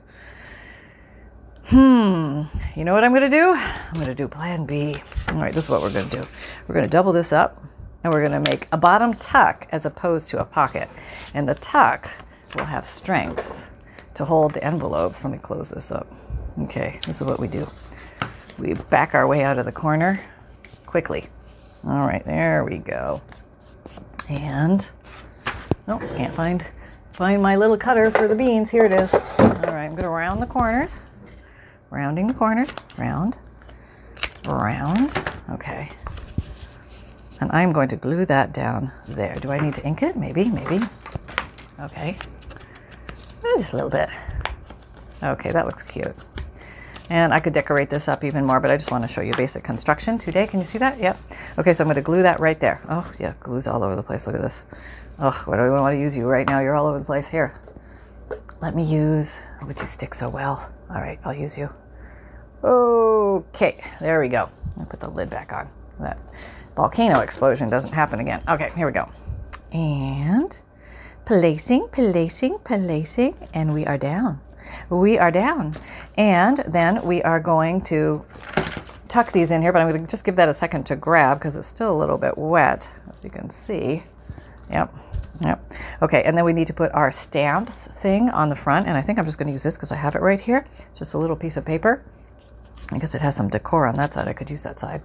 Hmm. 1.66 2.44
You 2.74 2.84
know 2.84 2.94
what 2.94 3.04
I'm 3.04 3.12
going 3.12 3.28
to 3.30 3.36
do? 3.36 3.54
I'm 3.54 3.94
going 3.94 4.06
to 4.06 4.14
do 4.14 4.28
plan 4.28 4.64
B. 4.64 4.96
All 5.28 5.34
right, 5.34 5.52
this 5.52 5.64
is 5.64 5.70
what 5.70 5.82
we're 5.82 5.92
going 5.92 6.08
to 6.08 6.22
do. 6.22 6.28
We're 6.66 6.74
going 6.74 6.86
to 6.86 6.90
double 6.90 7.12
this 7.12 7.34
up 7.34 7.62
and 8.08 8.14
we're 8.14 8.26
going 8.26 8.42
to 8.42 8.50
make 8.50 8.66
a 8.72 8.78
bottom 8.78 9.12
tuck 9.12 9.68
as 9.70 9.84
opposed 9.84 10.30
to 10.30 10.40
a 10.40 10.44
pocket. 10.44 10.88
And 11.34 11.46
the 11.46 11.54
tuck 11.54 12.08
will 12.54 12.64
have 12.64 12.88
strength 12.88 13.70
to 14.14 14.24
hold 14.24 14.54
the 14.54 14.64
envelopes. 14.64 15.24
Let 15.24 15.32
me 15.32 15.38
close 15.38 15.68
this 15.68 15.92
up. 15.92 16.10
Okay, 16.62 17.00
this 17.06 17.20
is 17.20 17.26
what 17.26 17.38
we 17.38 17.48
do. 17.48 17.66
We 18.58 18.72
back 18.72 19.14
our 19.14 19.26
way 19.26 19.44
out 19.44 19.58
of 19.58 19.66
the 19.66 19.72
corner 19.72 20.18
quickly. 20.86 21.26
All 21.84 22.06
right, 22.06 22.24
there 22.24 22.64
we 22.64 22.78
go. 22.78 23.20
And 24.30 24.88
oh, 25.86 25.98
can't 26.16 26.32
find 26.32 26.64
find 27.12 27.42
my 27.42 27.56
little 27.56 27.76
cutter 27.76 28.10
for 28.10 28.26
the 28.26 28.34
beans. 28.34 28.70
Here 28.70 28.86
it 28.86 28.92
is. 28.92 29.12
All 29.12 29.20
right, 29.20 29.84
I'm 29.84 29.90
going 29.90 30.04
to 30.04 30.08
round 30.08 30.40
the 30.40 30.46
corners. 30.46 31.02
Rounding 31.90 32.26
the 32.26 32.34
corners. 32.34 32.74
Round. 32.96 33.36
Round. 34.46 35.12
Okay. 35.50 35.90
And 37.40 37.50
I'm 37.52 37.72
going 37.72 37.88
to 37.88 37.96
glue 37.96 38.24
that 38.24 38.52
down 38.52 38.92
there. 39.06 39.36
Do 39.36 39.50
I 39.52 39.58
need 39.58 39.74
to 39.76 39.84
ink 39.86 40.02
it? 40.02 40.16
Maybe, 40.16 40.50
maybe. 40.50 40.80
Okay. 41.80 42.16
Just 43.56 43.72
a 43.72 43.76
little 43.76 43.90
bit. 43.90 44.08
Okay, 45.22 45.50
that 45.50 45.66
looks 45.66 45.82
cute. 45.82 46.14
And 47.10 47.32
I 47.32 47.40
could 47.40 47.52
decorate 47.52 47.90
this 47.90 48.06
up 48.08 48.22
even 48.22 48.44
more, 48.44 48.60
but 48.60 48.70
I 48.70 48.76
just 48.76 48.90
want 48.90 49.02
to 49.04 49.08
show 49.08 49.20
you 49.20 49.32
basic 49.34 49.64
construction 49.64 50.18
today. 50.18 50.46
Can 50.46 50.60
you 50.60 50.66
see 50.66 50.78
that? 50.78 50.98
Yep. 50.98 51.18
Okay, 51.58 51.72
so 51.72 51.82
I'm 51.82 51.88
going 51.88 51.94
to 51.94 52.02
glue 52.02 52.22
that 52.22 52.38
right 52.38 52.60
there. 52.60 52.82
Oh, 52.88 53.10
yeah, 53.18 53.34
glue's 53.40 53.66
all 53.66 53.82
over 53.82 53.96
the 53.96 54.02
place. 54.02 54.26
Look 54.26 54.36
at 54.36 54.42
this. 54.42 54.64
Oh, 55.18 55.42
what 55.46 55.56
do 55.56 55.62
I 55.62 55.80
want 55.80 55.94
to 55.94 56.00
use 56.00 56.16
you 56.16 56.26
right 56.26 56.46
now? 56.46 56.60
You're 56.60 56.74
all 56.74 56.86
over 56.86 56.98
the 56.98 57.04
place. 57.04 57.28
Here. 57.28 57.54
Let 58.60 58.74
me 58.74 58.84
use, 58.84 59.40
would 59.62 59.78
you 59.78 59.86
stick 59.86 60.14
so 60.14 60.28
well? 60.28 60.70
All 60.90 61.00
right, 61.00 61.18
I'll 61.24 61.34
use 61.34 61.56
you. 61.56 61.70
Okay, 62.62 63.82
there 64.00 64.20
we 64.20 64.28
go. 64.28 64.50
I'll 64.78 64.86
put 64.86 65.00
the 65.00 65.08
lid 65.08 65.30
back 65.30 65.52
on. 65.52 65.68
That 66.00 66.18
volcano 66.78 67.18
explosion 67.18 67.68
doesn't 67.68 67.92
happen 67.92 68.20
again. 68.20 68.40
Okay, 68.48 68.70
here 68.76 68.86
we 68.86 68.92
go. 68.92 69.10
And 69.72 70.60
placing, 71.24 71.88
placing, 71.88 72.56
placing, 72.60 73.34
and 73.52 73.74
we 73.74 73.84
are 73.84 73.98
down. 73.98 74.40
We 74.88 75.18
are 75.18 75.32
down. 75.32 75.74
And 76.16 76.58
then 76.58 77.02
we 77.02 77.20
are 77.22 77.40
going 77.40 77.80
to 77.86 78.24
tuck 79.08 79.32
these 79.32 79.50
in 79.50 79.60
here, 79.60 79.72
but 79.72 79.82
I'm 79.82 79.90
going 79.90 80.06
to 80.06 80.08
just 80.08 80.24
give 80.24 80.36
that 80.36 80.48
a 80.48 80.54
second 80.54 80.84
to 80.84 80.94
grab 80.94 81.40
because 81.40 81.56
it's 81.56 81.66
still 81.66 81.92
a 81.92 81.98
little 81.98 82.16
bit 82.16 82.38
wet, 82.38 82.88
as 83.10 83.24
you 83.24 83.30
can 83.30 83.50
see. 83.50 84.04
Yep. 84.70 84.94
Yep. 85.40 85.72
Okay, 86.02 86.22
and 86.22 86.38
then 86.38 86.44
we 86.44 86.52
need 86.52 86.68
to 86.68 86.74
put 86.74 86.92
our 86.92 87.10
stamps 87.10 87.88
thing 87.88 88.30
on 88.30 88.50
the 88.50 88.56
front, 88.56 88.86
and 88.86 88.96
I 88.96 89.02
think 89.02 89.18
I'm 89.18 89.24
just 89.24 89.36
going 89.36 89.48
to 89.48 89.52
use 89.52 89.64
this 89.64 89.76
because 89.76 89.90
I 89.90 89.96
have 89.96 90.14
it 90.14 90.22
right 90.22 90.38
here. 90.38 90.64
It's 90.90 91.00
just 91.00 91.14
a 91.14 91.18
little 91.18 91.36
piece 91.36 91.56
of 91.56 91.64
paper. 91.64 92.04
I 92.90 92.98
guess 92.98 93.14
it 93.14 93.20
has 93.20 93.36
some 93.36 93.48
decor 93.48 93.86
on 93.86 93.96
that 93.96 94.14
side. 94.14 94.28
I 94.28 94.32
could 94.32 94.50
use 94.50 94.62
that 94.62 94.80
side. 94.80 95.02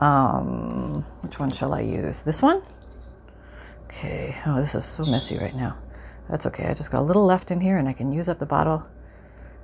Um, 0.00 1.04
which 1.20 1.38
one 1.38 1.50
shall 1.50 1.74
I 1.74 1.80
use? 1.80 2.22
This 2.22 2.40
one? 2.40 2.62
Okay. 3.84 4.36
Oh, 4.46 4.60
this 4.60 4.74
is 4.74 4.84
so 4.84 5.04
messy 5.10 5.38
right 5.38 5.54
now. 5.54 5.76
That's 6.30 6.46
okay. 6.46 6.66
I 6.66 6.74
just 6.74 6.90
got 6.90 7.00
a 7.00 7.02
little 7.02 7.24
left 7.24 7.50
in 7.50 7.60
here 7.60 7.76
and 7.76 7.88
I 7.88 7.92
can 7.92 8.12
use 8.12 8.28
up 8.28 8.38
the 8.38 8.46
bottle 8.46 8.86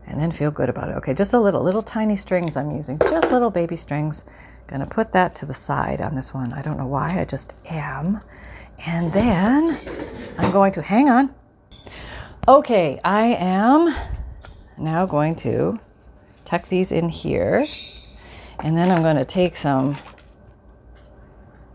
and 0.06 0.20
then 0.20 0.30
feel 0.30 0.50
good 0.50 0.68
about 0.68 0.90
it. 0.90 0.96
Okay, 0.96 1.14
just 1.14 1.32
a 1.32 1.40
little, 1.40 1.62
little 1.62 1.82
tiny 1.82 2.16
strings 2.16 2.56
I'm 2.56 2.70
using. 2.70 2.98
Just 2.98 3.30
little 3.30 3.50
baby 3.50 3.76
strings. 3.76 4.24
Gonna 4.66 4.86
put 4.86 5.12
that 5.12 5.34
to 5.36 5.46
the 5.46 5.54
side 5.54 6.00
on 6.00 6.14
this 6.14 6.34
one. 6.34 6.52
I 6.52 6.62
don't 6.62 6.78
know 6.78 6.86
why, 6.86 7.20
I 7.20 7.24
just 7.24 7.54
am. 7.66 8.20
And 8.86 9.12
then 9.12 9.76
I'm 10.38 10.50
going 10.52 10.72
to, 10.72 10.82
hang 10.82 11.08
on. 11.08 11.34
Okay, 12.46 13.00
I 13.04 13.26
am 13.26 13.94
now 14.78 15.06
going 15.06 15.36
to 15.36 15.78
tuck 16.54 16.68
these 16.68 16.92
in 16.92 17.08
here. 17.08 17.66
And 18.60 18.76
then 18.76 18.90
I'm 18.90 19.02
going 19.02 19.16
to 19.16 19.24
take 19.24 19.56
some, 19.56 19.96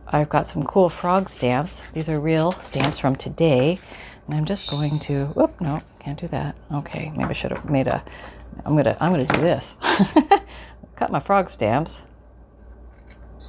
I've 0.08 0.30
got 0.30 0.48
some 0.48 0.63
cool 0.63 0.89
frog 0.89 1.28
stamps. 1.28 1.82
These 1.92 2.08
are 2.08 2.20
real 2.20 2.54
stamps 2.54 2.98
from 2.98 3.15
today. 3.18 3.80
And 4.26 4.36
I'm 4.36 4.46
just 4.46 4.70
going 4.70 5.00
to, 5.00 5.26
whoop, 5.28 5.60
no, 5.60 5.82
can't 6.00 6.18
do 6.18 6.28
that. 6.30 6.56
Okay, 6.72 7.12
maybe 7.15 7.30
I 7.30 7.34
should 7.34 7.52
have 7.52 7.70
made 7.70 7.88
a, 7.88 8.04
I'm 8.65 8.76
gonna, 8.78 8.96
I'm 9.02 9.12
gonna 9.12 9.26
do 9.26 9.42
this. 9.42 9.76
Cut 10.96 11.12
my 11.12 11.20
frog 11.20 11.50
stamps 11.50 12.04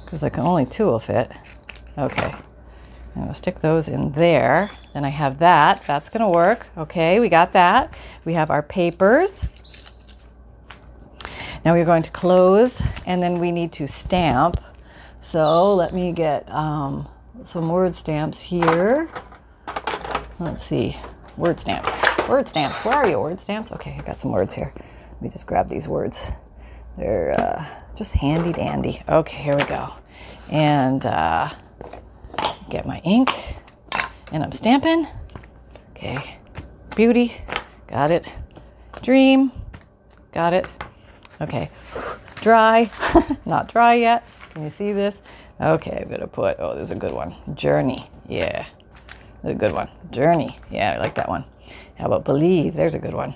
because 0.03 0.23
I 0.23 0.29
can 0.29 0.41
only 0.41 0.65
two 0.65 0.87
will 0.87 0.99
fit. 0.99 1.31
Okay, 1.97 2.35
I'm 3.15 3.21
gonna 3.21 3.33
stick 3.33 3.59
those 3.59 3.87
in 3.87 4.13
there. 4.13 4.69
Then 4.93 5.05
I 5.05 5.09
have 5.09 5.39
that. 5.39 5.81
That's 5.83 6.09
gonna 6.09 6.29
work. 6.29 6.67
Okay, 6.77 7.19
we 7.19 7.29
got 7.29 7.53
that. 7.53 7.93
We 8.25 8.33
have 8.33 8.49
our 8.49 8.63
papers. 8.63 9.47
Now 11.63 11.73
we're 11.73 11.85
going 11.85 12.03
to 12.03 12.11
close, 12.11 12.81
and 13.05 13.21
then 13.21 13.39
we 13.39 13.51
need 13.51 13.71
to 13.73 13.87
stamp. 13.87 14.57
So 15.21 15.75
let 15.75 15.93
me 15.93 16.11
get 16.11 16.51
um, 16.51 17.07
some 17.45 17.69
word 17.69 17.95
stamps 17.95 18.39
here. 18.39 19.09
Let's 20.39 20.63
see, 20.63 20.97
word 21.37 21.59
stamps. 21.59 21.91
Word 22.27 22.47
stamps. 22.47 22.83
Where 22.83 22.95
are 22.95 23.07
you? 23.07 23.19
Word 23.19 23.39
stamps. 23.39 23.71
Okay, 23.73 23.95
I 23.97 24.01
got 24.01 24.19
some 24.19 24.31
words 24.31 24.55
here. 24.55 24.73
Let 24.75 25.21
me 25.21 25.29
just 25.29 25.45
grab 25.45 25.69
these 25.69 25.87
words. 25.87 26.31
They're 26.97 27.35
uh, 27.39 27.63
just 27.95 28.15
handy 28.15 28.53
dandy. 28.53 29.03
Okay, 29.07 29.37
here 29.37 29.55
we 29.55 29.63
go. 29.65 29.93
And 30.49 31.05
uh, 31.05 31.49
get 32.69 32.87
my 32.87 32.99
ink, 32.99 33.29
and 34.31 34.43
I'm 34.43 34.51
stamping. 34.51 35.07
Okay, 35.91 36.37
beauty, 36.95 37.35
got 37.87 38.09
it. 38.09 38.27
Dream, 39.03 39.51
got 40.31 40.53
it. 40.53 40.67
Okay, 41.41 41.69
dry, 42.41 42.89
not 43.45 43.67
dry 43.67 43.95
yet. 43.95 44.25
Can 44.51 44.63
you 44.63 44.69
see 44.71 44.93
this? 44.93 45.21
Okay, 45.59 46.01
I'm 46.05 46.09
gonna 46.11 46.27
put, 46.27 46.57
oh, 46.59 46.75
there's 46.75 46.91
a 46.91 46.95
good 46.95 47.13
one. 47.13 47.35
Journey, 47.55 47.97
yeah, 48.29 48.65
a 49.43 49.53
good 49.53 49.73
one. 49.73 49.89
Journey, 50.11 50.59
yeah, 50.71 50.93
I 50.93 50.97
like 50.99 51.15
that 51.15 51.29
one. 51.29 51.45
How 51.97 52.05
about 52.07 52.25
believe? 52.25 52.75
There's 52.75 52.93
a 52.95 52.99
good 52.99 53.13
one. 53.15 53.35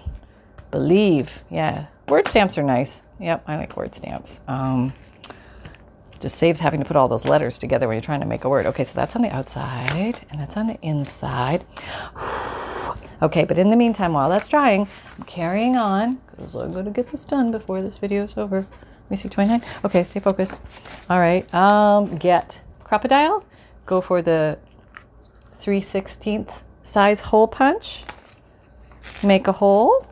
Believe, 0.71 1.43
yeah. 1.49 1.87
Word 2.07 2.27
stamps 2.27 2.57
are 2.57 2.63
nice. 2.63 3.01
Yep, 3.19 3.43
I 3.47 3.57
like 3.57 3.75
word 3.77 3.95
stamps. 3.95 4.39
Um, 4.47 4.93
Just 6.19 6.37
saves 6.37 6.59
having 6.59 6.79
to 6.81 6.85
put 6.85 6.95
all 6.97 7.07
those 7.07 7.25
letters 7.25 7.57
together 7.59 7.87
when 7.87 7.95
you're 7.95 8.01
trying 8.01 8.21
to 8.21 8.25
make 8.25 8.43
a 8.43 8.49
word. 8.49 8.65
Okay, 8.67 8.83
so 8.83 8.95
that's 8.95 9.15
on 9.15 9.21
the 9.21 9.29
outside 9.31 10.21
and 10.29 10.39
that's 10.39 10.57
on 10.57 10.67
the 10.67 10.79
inside. 10.81 11.65
Okay, 13.21 13.45
but 13.45 13.57
in 13.57 13.69
the 13.69 13.75
meantime, 13.75 14.13
while 14.13 14.29
that's 14.29 14.47
drying, 14.47 14.87
I'm 15.17 15.23
carrying 15.25 15.77
on 15.77 16.19
because 16.29 16.55
I'm 16.55 16.73
going 16.73 16.85
to 16.85 16.91
get 16.91 17.09
this 17.09 17.23
done 17.25 17.51
before 17.51 17.81
this 17.81 17.97
video 17.97 18.23
is 18.25 18.33
over. 18.35 18.57
Let 18.59 19.11
me 19.11 19.17
see, 19.17 19.29
29. 19.29 19.61
Okay, 19.85 20.03
stay 20.03 20.19
focused. 20.19 20.57
All 21.09 21.19
right, 21.19 21.51
um, 21.53 22.17
get 22.17 22.61
Crop-A-Dile. 22.83 23.45
Go 23.85 24.01
for 24.01 24.21
the 24.21 24.57
3 25.59 25.79
16th 25.79 26.53
size 26.83 27.21
hole 27.21 27.47
punch. 27.47 28.03
Make 29.23 29.47
a 29.47 29.53
hole. 29.53 30.05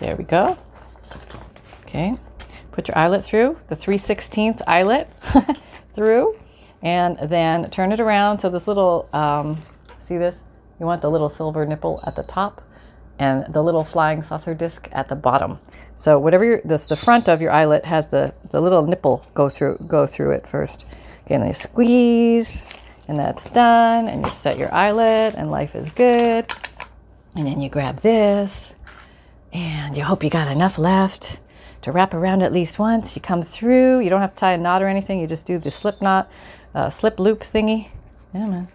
There 0.00 0.16
we 0.16 0.24
go. 0.24 0.58
Okay, 1.86 2.16
put 2.72 2.88
your 2.88 2.98
eyelet 2.98 3.24
through, 3.24 3.58
the 3.68 3.76
3 3.76 3.96
16th 3.96 4.60
eyelet 4.66 5.08
through 5.94 6.36
and 6.82 7.16
then 7.18 7.70
turn 7.70 7.92
it 7.92 8.00
around. 8.00 8.40
So 8.40 8.50
this 8.50 8.66
little, 8.66 9.08
um, 9.12 9.58
see 9.98 10.18
this? 10.18 10.42
You 10.80 10.86
want 10.86 11.00
the 11.02 11.10
little 11.10 11.28
silver 11.28 11.64
nipple 11.64 12.00
at 12.06 12.16
the 12.16 12.24
top 12.24 12.60
and 13.18 13.52
the 13.52 13.62
little 13.62 13.84
flying 13.84 14.22
saucer 14.22 14.54
disc 14.54 14.88
at 14.90 15.08
the 15.08 15.14
bottom. 15.14 15.60
So 15.94 16.18
whatever 16.18 16.44
your, 16.44 16.60
this, 16.64 16.88
the 16.88 16.96
front 16.96 17.28
of 17.28 17.40
your 17.40 17.52
eyelet 17.52 17.84
has 17.84 18.08
the, 18.08 18.34
the 18.50 18.60
little 18.60 18.84
nipple 18.84 19.24
go 19.34 19.48
through, 19.48 19.76
go 19.86 20.06
through 20.06 20.32
it 20.32 20.48
first. 20.48 20.84
Okay, 21.24 21.34
and 21.34 21.42
then 21.42 21.48
you 21.48 21.54
squeeze 21.54 22.72
and 23.06 23.18
that's 23.18 23.48
done 23.50 24.08
and 24.08 24.26
you 24.26 24.34
set 24.34 24.58
your 24.58 24.72
eyelet 24.74 25.34
and 25.34 25.50
life 25.50 25.76
is 25.76 25.90
good. 25.90 26.52
And 27.36 27.46
then 27.46 27.60
you 27.60 27.68
grab 27.68 27.98
this 28.00 28.74
and 29.52 29.96
you 29.96 30.02
hope 30.02 30.24
you 30.24 30.30
got 30.30 30.48
enough 30.48 30.78
left 30.78 31.38
to 31.82 31.92
wrap 31.92 32.14
around 32.14 32.42
at 32.42 32.52
least 32.52 32.78
once. 32.78 33.14
You 33.14 33.22
come 33.22 33.42
through, 33.42 34.00
you 34.00 34.10
don't 34.10 34.20
have 34.20 34.34
to 34.34 34.36
tie 34.36 34.52
a 34.52 34.58
knot 34.58 34.82
or 34.82 34.86
anything, 34.86 35.20
you 35.20 35.26
just 35.26 35.46
do 35.46 35.58
the 35.58 35.70
slip 35.70 36.02
knot 36.02 36.30
uh, 36.74 36.90
slip 36.90 37.18
loop 37.18 37.40
thingy. 37.40 37.88
Yeah, 38.34 38.46
man. 38.46 38.68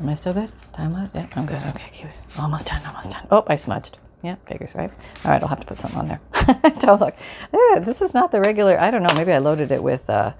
Am 0.00 0.08
I 0.08 0.14
still 0.14 0.32
good? 0.32 0.50
Time 0.72 0.94
lapse? 0.94 1.14
Yeah, 1.14 1.26
I'm 1.36 1.44
good. 1.44 1.62
Okay, 1.68 1.90
keep 1.92 2.06
it. 2.06 2.14
Almost 2.38 2.68
done, 2.68 2.80
almost 2.86 3.12
done. 3.12 3.26
Oh, 3.30 3.44
I 3.46 3.56
smudged. 3.56 3.98
Yeah, 4.22 4.36
figures, 4.46 4.74
right? 4.74 4.90
All 5.24 5.30
right, 5.30 5.42
I'll 5.42 5.48
have 5.48 5.60
to 5.60 5.66
put 5.66 5.80
something 5.80 5.98
on 5.98 6.08
there. 6.08 6.20
don't 6.80 7.00
look. 7.00 7.14
Yeah, 7.52 7.80
this 7.80 8.02
is 8.02 8.14
not 8.14 8.32
the 8.32 8.40
regular, 8.40 8.78
I 8.78 8.90
don't 8.90 9.02
know, 9.02 9.14
maybe 9.14 9.32
I 9.32 9.38
loaded 9.38 9.70
it 9.72 9.82
with 9.82 10.08
uh, 10.08 10.32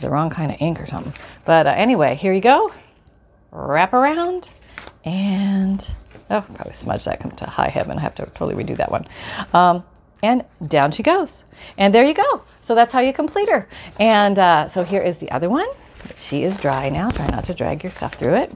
the 0.00 0.10
wrong 0.10 0.30
kind 0.30 0.50
of 0.50 0.60
ink 0.60 0.80
or 0.80 0.86
something. 0.86 1.12
But 1.44 1.66
uh, 1.66 1.70
anyway, 1.70 2.14
here 2.14 2.32
you 2.32 2.40
go. 2.40 2.72
Wrap 3.50 3.92
around 3.92 4.48
and, 5.04 5.94
oh, 6.30 6.40
probably 6.40 6.72
smudge 6.72 7.04
that 7.04 7.20
come 7.20 7.30
to 7.32 7.46
high 7.46 7.68
heaven. 7.68 7.98
I 7.98 8.02
have 8.02 8.14
to 8.16 8.26
totally 8.26 8.62
redo 8.62 8.76
that 8.76 8.90
one. 8.90 9.06
Um, 9.52 9.84
and 10.22 10.44
down 10.66 10.90
she 10.90 11.02
goes. 11.02 11.44
And 11.76 11.94
there 11.94 12.04
you 12.04 12.14
go. 12.14 12.42
So 12.64 12.74
that's 12.74 12.92
how 12.92 13.00
you 13.00 13.12
complete 13.12 13.48
her. 13.48 13.68
And 13.98 14.38
uh, 14.38 14.68
so 14.68 14.84
here 14.84 15.00
is 15.00 15.20
the 15.20 15.30
other 15.30 15.48
one. 15.48 15.68
She 16.16 16.42
is 16.42 16.58
dry 16.58 16.88
now. 16.88 17.10
Try 17.10 17.28
not 17.28 17.44
to 17.44 17.54
drag 17.54 17.82
your 17.82 17.92
stuff 17.92 18.14
through 18.14 18.34
it. 18.34 18.52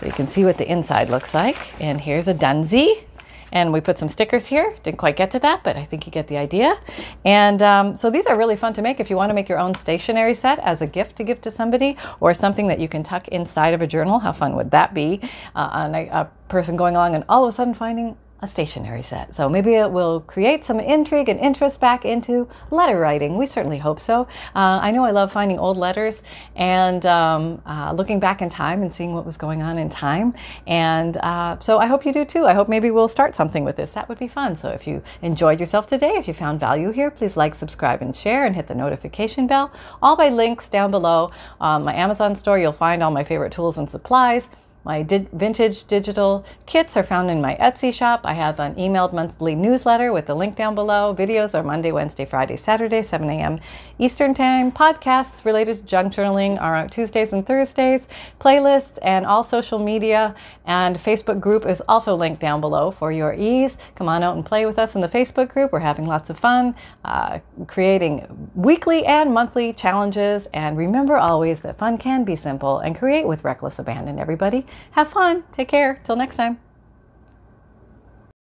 So 0.00 0.06
you 0.06 0.12
can 0.12 0.28
see 0.28 0.44
what 0.44 0.58
the 0.58 0.70
inside 0.70 1.08
looks 1.08 1.34
like. 1.34 1.80
And 1.80 2.00
here's 2.00 2.28
a 2.28 2.34
Dunsie. 2.34 3.04
And 3.52 3.72
we 3.72 3.80
put 3.80 3.98
some 3.98 4.08
stickers 4.08 4.46
here. 4.46 4.74
Didn't 4.82 4.98
quite 4.98 5.14
get 5.14 5.30
to 5.30 5.38
that, 5.38 5.62
but 5.62 5.76
I 5.76 5.84
think 5.84 6.06
you 6.06 6.10
get 6.10 6.26
the 6.26 6.36
idea. 6.36 6.76
And 7.24 7.62
um, 7.62 7.94
so 7.94 8.10
these 8.10 8.26
are 8.26 8.36
really 8.36 8.56
fun 8.56 8.74
to 8.74 8.82
make 8.82 8.98
if 8.98 9.08
you 9.08 9.16
want 9.16 9.30
to 9.30 9.34
make 9.34 9.48
your 9.48 9.60
own 9.60 9.76
stationery 9.76 10.34
set 10.34 10.58
as 10.58 10.82
a 10.82 10.88
gift 10.88 11.14
to 11.18 11.24
give 11.24 11.40
to 11.42 11.52
somebody 11.52 11.96
or 12.18 12.34
something 12.34 12.66
that 12.66 12.80
you 12.80 12.88
can 12.88 13.04
tuck 13.04 13.28
inside 13.28 13.72
of 13.72 13.80
a 13.80 13.86
journal. 13.86 14.18
How 14.18 14.32
fun 14.32 14.56
would 14.56 14.72
that 14.72 14.92
be? 14.92 15.20
Uh, 15.54 15.68
on 15.72 15.94
a, 15.94 16.08
a 16.08 16.30
person 16.48 16.74
going 16.76 16.96
along 16.96 17.14
and 17.14 17.22
all 17.28 17.44
of 17.44 17.54
a 17.54 17.56
sudden 17.56 17.74
finding 17.74 18.16
a 18.40 18.48
stationery 18.48 19.02
set. 19.02 19.34
So 19.34 19.48
maybe 19.48 19.74
it 19.74 19.90
will 19.90 20.20
create 20.20 20.64
some 20.64 20.78
intrigue 20.78 21.28
and 21.28 21.40
interest 21.40 21.80
back 21.80 22.04
into 22.04 22.48
letter 22.70 22.98
writing. 22.98 23.38
We 23.38 23.46
certainly 23.46 23.78
hope 23.78 23.98
so. 23.98 24.22
Uh, 24.54 24.80
I 24.82 24.90
know 24.90 25.04
I 25.04 25.12
love 25.12 25.32
finding 25.32 25.58
old 25.58 25.76
letters 25.76 26.22
and 26.54 27.06
um, 27.06 27.62
uh, 27.64 27.92
looking 27.94 28.20
back 28.20 28.42
in 28.42 28.50
time 28.50 28.82
and 28.82 28.92
seeing 28.92 29.14
what 29.14 29.24
was 29.24 29.36
going 29.36 29.62
on 29.62 29.78
in 29.78 29.88
time. 29.88 30.34
And 30.66 31.16
uh, 31.18 31.58
so 31.60 31.78
I 31.78 31.86
hope 31.86 32.04
you 32.04 32.12
do 32.12 32.24
too. 32.24 32.44
I 32.44 32.54
hope 32.54 32.68
maybe 32.68 32.90
we'll 32.90 33.08
start 33.08 33.34
something 33.34 33.64
with 33.64 33.76
this. 33.76 33.90
That 33.90 34.08
would 34.08 34.18
be 34.18 34.28
fun. 34.28 34.58
So 34.58 34.68
if 34.68 34.86
you 34.86 35.02
enjoyed 35.22 35.58
yourself 35.58 35.86
today, 35.86 36.12
if 36.16 36.28
you 36.28 36.34
found 36.34 36.60
value 36.60 36.90
here, 36.90 37.10
please 37.10 37.36
like, 37.36 37.54
subscribe, 37.54 38.02
and 38.02 38.14
share 38.14 38.44
and 38.44 38.56
hit 38.56 38.66
the 38.66 38.74
notification 38.74 39.46
bell. 39.46 39.72
All 40.02 40.16
my 40.16 40.28
links 40.28 40.68
down 40.68 40.90
below. 40.90 41.30
Um, 41.60 41.84
my 41.84 41.94
Amazon 41.94 42.36
store, 42.36 42.58
you'll 42.58 42.72
find 42.72 43.02
all 43.02 43.10
my 43.10 43.24
favorite 43.24 43.52
tools 43.52 43.78
and 43.78 43.90
supplies. 43.90 44.48
My 44.84 45.02
di- 45.02 45.26
vintage 45.32 45.84
digital 45.84 46.44
kits 46.66 46.94
are 46.94 47.02
found 47.02 47.30
in 47.30 47.40
my 47.40 47.56
Etsy 47.56 47.92
shop. 47.92 48.20
I 48.24 48.34
have 48.34 48.60
an 48.60 48.74
emailed 48.74 49.14
monthly 49.14 49.54
newsletter 49.54 50.12
with 50.12 50.26
the 50.26 50.34
link 50.34 50.56
down 50.56 50.74
below. 50.74 51.14
Videos 51.16 51.58
are 51.58 51.62
Monday, 51.62 51.90
Wednesday, 51.90 52.26
Friday, 52.26 52.58
Saturday, 52.58 53.02
7 53.02 53.30
a.m. 53.30 53.60
Eastern 53.98 54.34
Time. 54.34 54.70
Podcasts 54.70 55.42
related 55.46 55.78
to 55.78 55.82
junk 55.84 56.12
journaling 56.12 56.60
are 56.60 56.76
out 56.76 56.92
Tuesdays 56.92 57.32
and 57.32 57.46
Thursdays. 57.46 58.06
Playlists 58.38 58.98
and 59.00 59.24
all 59.24 59.42
social 59.42 59.78
media 59.78 60.34
and 60.66 60.96
Facebook 60.96 61.40
group 61.40 61.64
is 61.64 61.80
also 61.88 62.14
linked 62.14 62.42
down 62.42 62.60
below 62.60 62.90
for 62.90 63.10
your 63.10 63.32
ease. 63.32 63.78
Come 63.94 64.10
on 64.10 64.22
out 64.22 64.36
and 64.36 64.44
play 64.44 64.66
with 64.66 64.78
us 64.78 64.94
in 64.94 65.00
the 65.00 65.08
Facebook 65.08 65.48
group. 65.48 65.72
We're 65.72 65.78
having 65.80 66.06
lots 66.06 66.28
of 66.28 66.38
fun 66.38 66.74
uh, 67.06 67.38
creating 67.66 68.50
weekly 68.54 69.06
and 69.06 69.32
monthly 69.32 69.72
challenges. 69.72 70.46
And 70.52 70.76
remember 70.76 71.16
always 71.16 71.60
that 71.60 71.78
fun 71.78 71.96
can 71.96 72.24
be 72.24 72.36
simple 72.36 72.80
and 72.80 72.94
create 72.94 73.26
with 73.26 73.44
reckless 73.44 73.78
abandon, 73.78 74.18
everybody. 74.18 74.66
Have 74.92 75.08
fun. 75.08 75.44
Take 75.52 75.68
care. 75.68 76.00
Till 76.04 76.16
next 76.16 76.36
time. 76.36 76.63